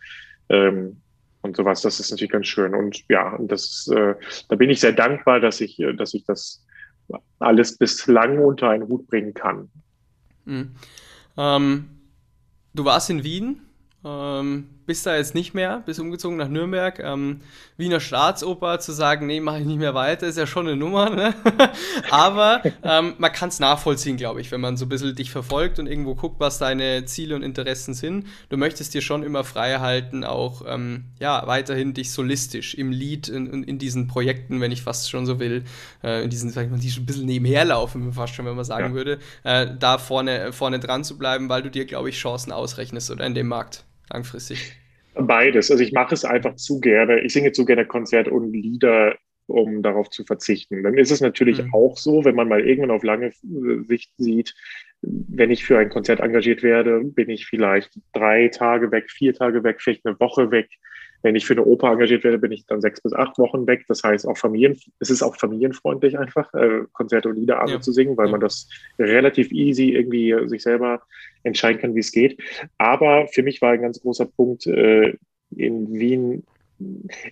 [0.49, 1.01] Ähm,
[1.43, 2.75] und sowas, das ist natürlich ganz schön.
[2.75, 4.15] Und ja, das, äh,
[4.49, 6.65] da bin ich sehr dankbar, dass ich, äh, dass ich das
[7.39, 9.71] alles bislang unter einen Hut bringen kann.
[10.45, 10.75] Mhm.
[11.37, 11.89] Ähm,
[12.75, 13.63] du warst in Wien,
[14.05, 16.99] ähm, bist da jetzt nicht mehr, bist umgezogen nach Nürnberg.
[16.99, 17.41] Ähm,
[17.77, 21.11] Wiener Staatsoper zu sagen, nee, mache ich nicht mehr weiter, ist ja schon eine Nummer.
[21.11, 21.35] Ne?
[22.11, 25.79] Aber ähm, man kann es nachvollziehen, glaube ich, wenn man so ein bisschen dich verfolgt
[25.79, 28.27] und irgendwo guckt, was deine Ziele und Interessen sind.
[28.49, 33.29] Du möchtest dir schon immer frei halten, auch ähm, ja, weiterhin dich solistisch im Lied,
[33.29, 35.65] in, in, diesen Projekten, wenn ich fast schon so will,
[36.03, 38.57] äh, in diesen, sag ich mal, die schon ein bisschen nebenher laufen, fast schon, wenn
[38.57, 38.95] man sagen ja.
[38.95, 43.11] würde, äh, da vorne, vorne dran zu bleiben, weil du dir, glaube ich, Chancen ausrechnest
[43.11, 44.73] oder in dem Markt langfristig.
[45.15, 45.71] Beides.
[45.71, 47.21] Also ich mache es einfach zu gerne.
[47.21, 50.83] Ich singe zu gerne Konzert und Lieder, um darauf zu verzichten.
[50.83, 51.75] Dann ist es natürlich mhm.
[51.75, 53.33] auch so, wenn man mal irgendwann auf lange
[53.87, 54.55] Sicht sieht,
[55.03, 59.65] wenn ich für ein Konzert engagiert werde, bin ich vielleicht drei Tage weg, vier Tage
[59.65, 60.69] weg, vielleicht eine Woche weg.
[61.23, 63.85] Wenn ich für eine Oper engagiert werde, bin ich dann sechs bis acht Wochen weg.
[63.89, 67.81] Das heißt, auch Familien, es ist auch familienfreundlich einfach, äh, Konzerte und Lieder ja.
[67.81, 68.33] zu singen, weil ja.
[68.33, 68.69] man das
[68.99, 71.03] relativ easy irgendwie sich selber
[71.43, 72.41] entscheiden kann, wie es geht.
[72.79, 75.17] Aber für mich war ein ganz großer Punkt äh,
[75.57, 76.45] in Wien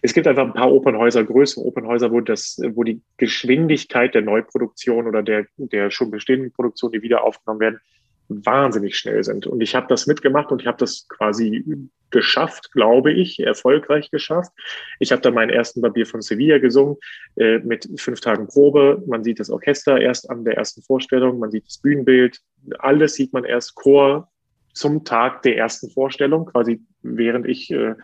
[0.03, 5.07] es gibt einfach ein paar Opernhäuser, größere Opernhäuser, wo das, wo die Geschwindigkeit der Neuproduktion
[5.07, 7.81] oder der, der schon bestehenden Produktion, die wieder aufgenommen werden,
[8.29, 9.47] wahnsinnig schnell sind.
[9.47, 11.65] Und ich habe das mitgemacht und ich habe das quasi
[12.11, 14.53] geschafft, glaube ich, erfolgreich geschafft.
[14.99, 16.97] Ich habe da meinen ersten Barbier von Sevilla gesungen
[17.37, 19.03] äh, mit fünf Tagen Probe.
[19.07, 22.41] Man sieht das Orchester erst an der ersten Vorstellung, man sieht das Bühnenbild,
[22.79, 24.29] alles sieht man erst Chor
[24.73, 27.95] zum Tag der ersten Vorstellung, quasi während ich äh,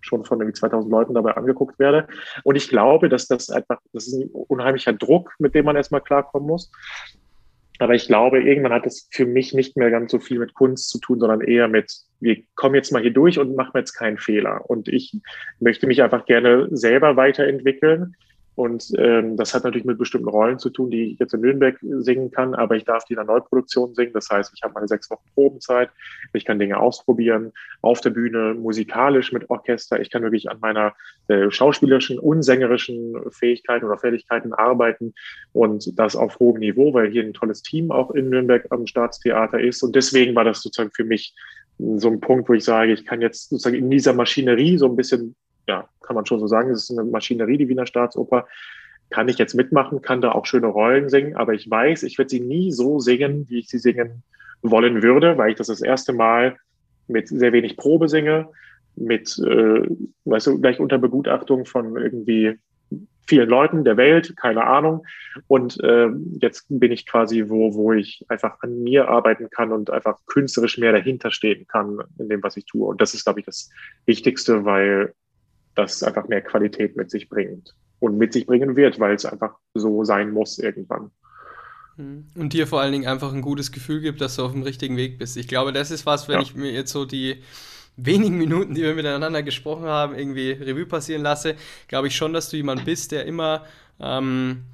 [0.00, 2.08] schon von irgendwie 2000 Leuten dabei angeguckt werde.
[2.44, 6.00] Und ich glaube, dass das einfach, das ist ein unheimlicher Druck, mit dem man erstmal
[6.00, 6.70] klarkommen muss.
[7.78, 10.90] Aber ich glaube, irgendwann hat es für mich nicht mehr ganz so viel mit Kunst
[10.90, 14.18] zu tun, sondern eher mit, wir kommen jetzt mal hier durch und machen jetzt keinen
[14.18, 14.68] Fehler.
[14.68, 15.16] Und ich
[15.60, 18.16] möchte mich einfach gerne selber weiterentwickeln
[18.56, 21.78] und ähm, das hat natürlich mit bestimmten Rollen zu tun, die ich jetzt in Nürnberg
[21.82, 24.14] singen kann, aber ich darf die in der Neuproduktion singen.
[24.14, 25.90] Das heißt, ich habe meine sechs Wochen Probenzeit,
[26.32, 27.52] ich kann Dinge ausprobieren,
[27.82, 30.00] auf der Bühne, musikalisch mit Orchester.
[30.00, 30.94] Ich kann wirklich an meiner
[31.28, 35.12] äh, schauspielerischen und sängerischen Fähigkeiten oder Fähigkeiten arbeiten
[35.52, 39.60] und das auf hohem Niveau, weil hier ein tolles Team auch in Nürnberg am Staatstheater
[39.60, 39.82] ist.
[39.82, 41.34] Und deswegen war das sozusagen für mich
[41.78, 44.96] so ein Punkt, wo ich sage, ich kann jetzt sozusagen in dieser Maschinerie so ein
[44.96, 45.36] bisschen
[45.66, 48.46] ja, kann man schon so sagen, es ist eine Maschinerie, die Wiener Staatsoper.
[49.10, 52.30] Kann ich jetzt mitmachen, kann da auch schöne Rollen singen, aber ich weiß, ich werde
[52.30, 54.22] sie nie so singen, wie ich sie singen
[54.62, 56.56] wollen würde, weil ich das das erste Mal
[57.06, 58.48] mit sehr wenig Probe singe,
[58.96, 59.86] mit, äh,
[60.24, 62.58] weißt du, gleich unter Begutachtung von irgendwie
[63.28, 65.04] vielen Leuten der Welt, keine Ahnung.
[65.48, 66.08] Und äh,
[66.40, 70.78] jetzt bin ich quasi wo, wo ich einfach an mir arbeiten kann und einfach künstlerisch
[70.78, 72.86] mehr dahinter stehen kann in dem, was ich tue.
[72.86, 73.70] Und das ist, glaube ich, das
[74.06, 75.12] Wichtigste, weil
[75.76, 79.54] das einfach mehr Qualität mit sich bringt und mit sich bringen wird, weil es einfach
[79.74, 81.10] so sein muss irgendwann.
[81.96, 82.26] Mhm.
[82.34, 84.96] Und dir vor allen Dingen einfach ein gutes Gefühl gibt, dass du auf dem richtigen
[84.96, 85.36] Weg bist.
[85.36, 86.42] Ich glaube, das ist was, wenn ja.
[86.42, 87.42] ich mir jetzt so die
[87.96, 91.56] wenigen Minuten, die wir miteinander gesprochen haben, irgendwie Revue passieren lasse,
[91.88, 93.64] glaube ich schon, dass du jemand bist, der immer
[94.00, 94.64] ähm,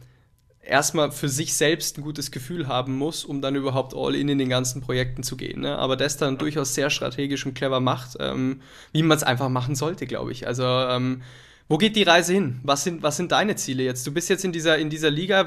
[0.63, 4.39] erstmal für sich selbst ein gutes Gefühl haben muss, um dann überhaupt all in in
[4.39, 5.61] den ganzen Projekten zu gehen.
[5.61, 5.77] Ne?
[5.77, 8.61] Aber das dann durchaus sehr strategisch und clever macht, ähm,
[8.93, 10.47] wie man es einfach machen sollte, glaube ich.
[10.47, 11.23] Also ähm,
[11.69, 12.61] wo geht die Reise hin?
[12.65, 14.07] Was sind, was sind deine Ziele jetzt?
[14.07, 15.47] Du bist jetzt in dieser, in dieser Liga.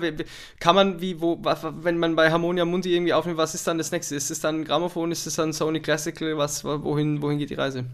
[0.60, 3.92] Kann man, wie, wo, wenn man bei Harmonia Mundi irgendwie aufnimmt, was ist dann das
[3.92, 4.16] nächste?
[4.16, 5.12] Ist es dann Grammophon?
[5.12, 6.38] Ist es dann Sony Classical?
[6.38, 7.86] Was, wohin, wohin geht die Reise?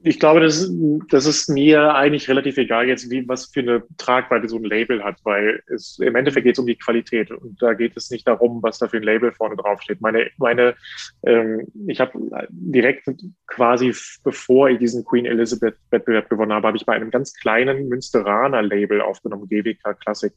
[0.00, 0.70] Ich glaube, das,
[1.10, 5.02] das ist mir eigentlich relativ egal jetzt, wie was für eine Tragweite so ein Label
[5.02, 8.26] hat, weil es im Endeffekt geht es um die Qualität und da geht es nicht
[8.28, 10.00] darum, was da für ein Label vorne drauf steht.
[10.00, 10.76] Meine, meine,
[11.24, 12.12] ähm, ich habe
[12.50, 13.08] direkt
[13.48, 13.92] quasi
[14.22, 18.62] bevor ich diesen Queen Elizabeth Wettbewerb gewonnen habe, habe ich bei einem ganz kleinen Münsteraner
[18.62, 20.32] Label aufgenommen, GWK Classic.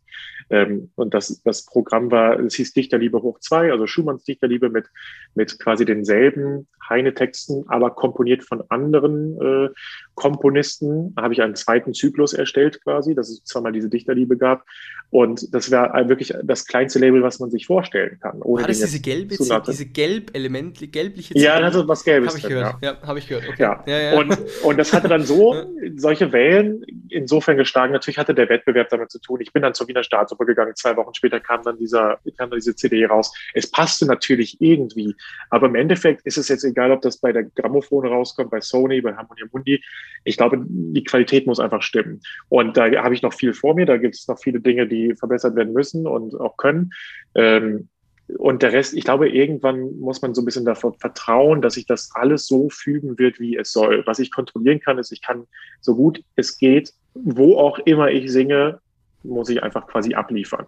[0.49, 4.88] Ähm, und das, das Programm war, es hieß Dichterliebe hoch zwei, also Schumanns Dichterliebe mit,
[5.36, 9.73] mit quasi denselben Heine-Texten, aber komponiert von anderen äh, euh,
[10.16, 14.66] Komponisten habe ich einen zweiten Zyklus erstellt quasi, dass es zweimal diese Dichterliebe gab.
[15.09, 18.41] Und das wäre wirklich das kleinste Label, was man sich vorstellen kann.
[18.41, 22.30] Ohne War das diese gelbe, diese Gelb-Element, gelbliche Ja, das ist was Gelbes.
[22.30, 23.49] Habe ich gehört, ja, ja habe ich gehört.
[23.49, 23.62] Okay.
[23.62, 23.84] Ja.
[23.86, 24.20] Ja, ja.
[24.20, 25.53] Und, und das hatte dann so
[25.97, 27.91] solche Wellen insofern geschlagen.
[27.91, 29.41] Natürlich hatte der Wettbewerb damit zu tun.
[29.41, 30.74] Ich bin dann zur Wiener Staatsoper gegangen.
[30.76, 33.34] Zwei Wochen später kam dann dieser, kam dann diese CD raus.
[33.53, 35.16] Es passte natürlich irgendwie.
[35.49, 39.01] Aber im Endeffekt ist es jetzt egal, ob das bei der Grammophone rauskommt, bei Sony,
[39.01, 39.84] bei Harmonia Mundi.
[40.23, 42.21] Ich glaube, die Qualität muss einfach stimmen.
[42.49, 43.85] Und da habe ich noch viel vor mir.
[43.85, 46.91] Da gibt es noch viele Dinge, die verbessert werden müssen und auch können.
[47.35, 47.89] Ähm,
[48.37, 51.85] und der Rest, ich glaube, irgendwann muss man so ein bisschen davon vertrauen, dass sich
[51.85, 54.03] das alles so fügen wird, wie es soll.
[54.05, 55.47] Was ich kontrollieren kann, ist, ich kann
[55.81, 58.79] so gut es geht, wo auch immer ich singe,
[59.24, 60.65] muss ich einfach quasi abliefern.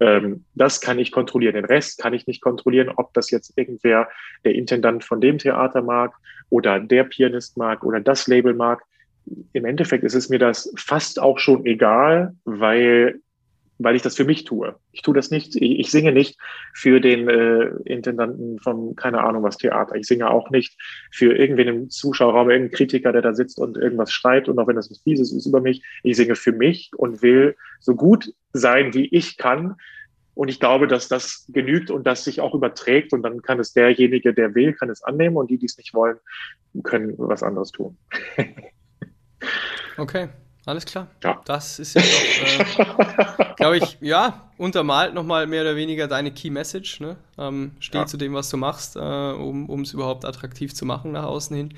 [0.00, 1.54] Ähm, das kann ich kontrollieren.
[1.54, 4.08] Den Rest kann ich nicht kontrollieren, ob das jetzt irgendwer
[4.44, 6.14] der Intendant von dem Theater mag
[6.48, 8.82] oder der Pianist mag oder das Label mag.
[9.52, 13.20] Im Endeffekt ist es mir das fast auch schon egal, weil
[13.82, 14.76] weil ich das für mich tue.
[14.92, 16.38] Ich tue das nicht, ich, ich singe nicht
[16.74, 19.94] für den äh, Intendanten von keine Ahnung was Theater.
[19.94, 20.78] Ich singe auch nicht
[21.10, 24.76] für irgendwen im Zuschauerraum, irgendeinen Kritiker, der da sitzt und irgendwas schreit und auch wenn
[24.76, 25.82] das was Fieses ist über mich.
[26.02, 29.76] Ich singe für mich und will so gut sein, wie ich kann.
[30.34, 33.72] Und ich glaube, dass das genügt und das sich auch überträgt und dann kann es
[33.72, 36.18] derjenige, der will, kann es annehmen und die, die es nicht wollen,
[36.82, 37.96] können was anderes tun.
[39.96, 40.28] okay.
[40.66, 41.08] Alles klar.
[41.24, 41.40] Ja.
[41.46, 46.50] Das ist ja doch, äh, glaube ich, ja, untermalt nochmal mehr oder weniger deine Key
[46.50, 47.00] Message.
[47.00, 47.16] Ne?
[47.38, 48.06] Ähm, steh ja.
[48.06, 51.74] zu dem, was du machst, äh, um es überhaupt attraktiv zu machen nach außen hin.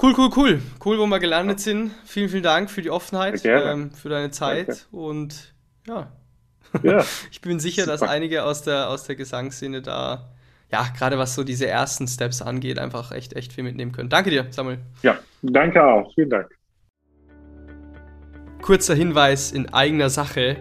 [0.00, 0.62] Cool, cool, cool.
[0.84, 1.90] Cool, wo wir gelandet sind.
[2.04, 4.82] Vielen, vielen Dank für die Offenheit, ähm, für deine Zeit Danke.
[4.90, 5.54] und
[5.86, 6.12] ja.
[6.82, 7.04] ja.
[7.30, 7.92] ich bin sicher, Super.
[7.96, 10.28] dass einige aus der, aus der Gesangsszene da,
[10.70, 14.10] ja, gerade was so diese ersten Steps angeht, einfach echt, echt viel mitnehmen können.
[14.10, 14.80] Danke dir, Samuel.
[15.02, 16.12] Ja, danke auch.
[16.14, 16.50] Vielen Dank.
[18.60, 20.58] Kurzer Hinweis in eigener Sache.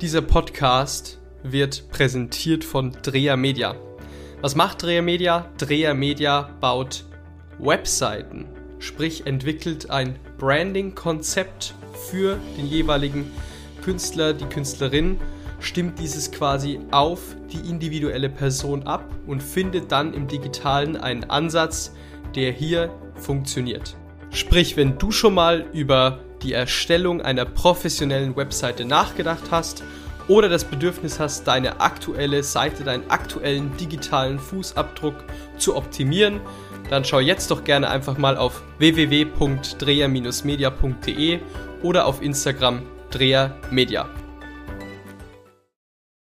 [0.00, 3.76] Dieser Podcast wird präsentiert von Dreher Media.
[4.40, 5.50] Was macht Dreher Media?
[5.58, 7.04] Dreher Media baut
[7.58, 8.46] Webseiten,
[8.78, 11.74] sprich entwickelt ein Branding-Konzept
[12.08, 13.30] für den jeweiligen
[13.82, 15.20] Künstler, die Künstlerin,
[15.58, 21.92] stimmt dieses quasi auf die individuelle Person ab und findet dann im digitalen einen Ansatz,
[22.34, 23.96] der hier funktioniert.
[24.30, 29.82] Sprich, wenn du schon mal über die Erstellung einer professionellen Webseite nachgedacht hast
[30.28, 35.16] oder das Bedürfnis hast, deine aktuelle Seite, deinen aktuellen digitalen Fußabdruck
[35.58, 36.40] zu optimieren,
[36.88, 41.40] dann schau jetzt doch gerne einfach mal auf www.dreher-media.de
[41.82, 44.08] oder auf Instagram drehermedia.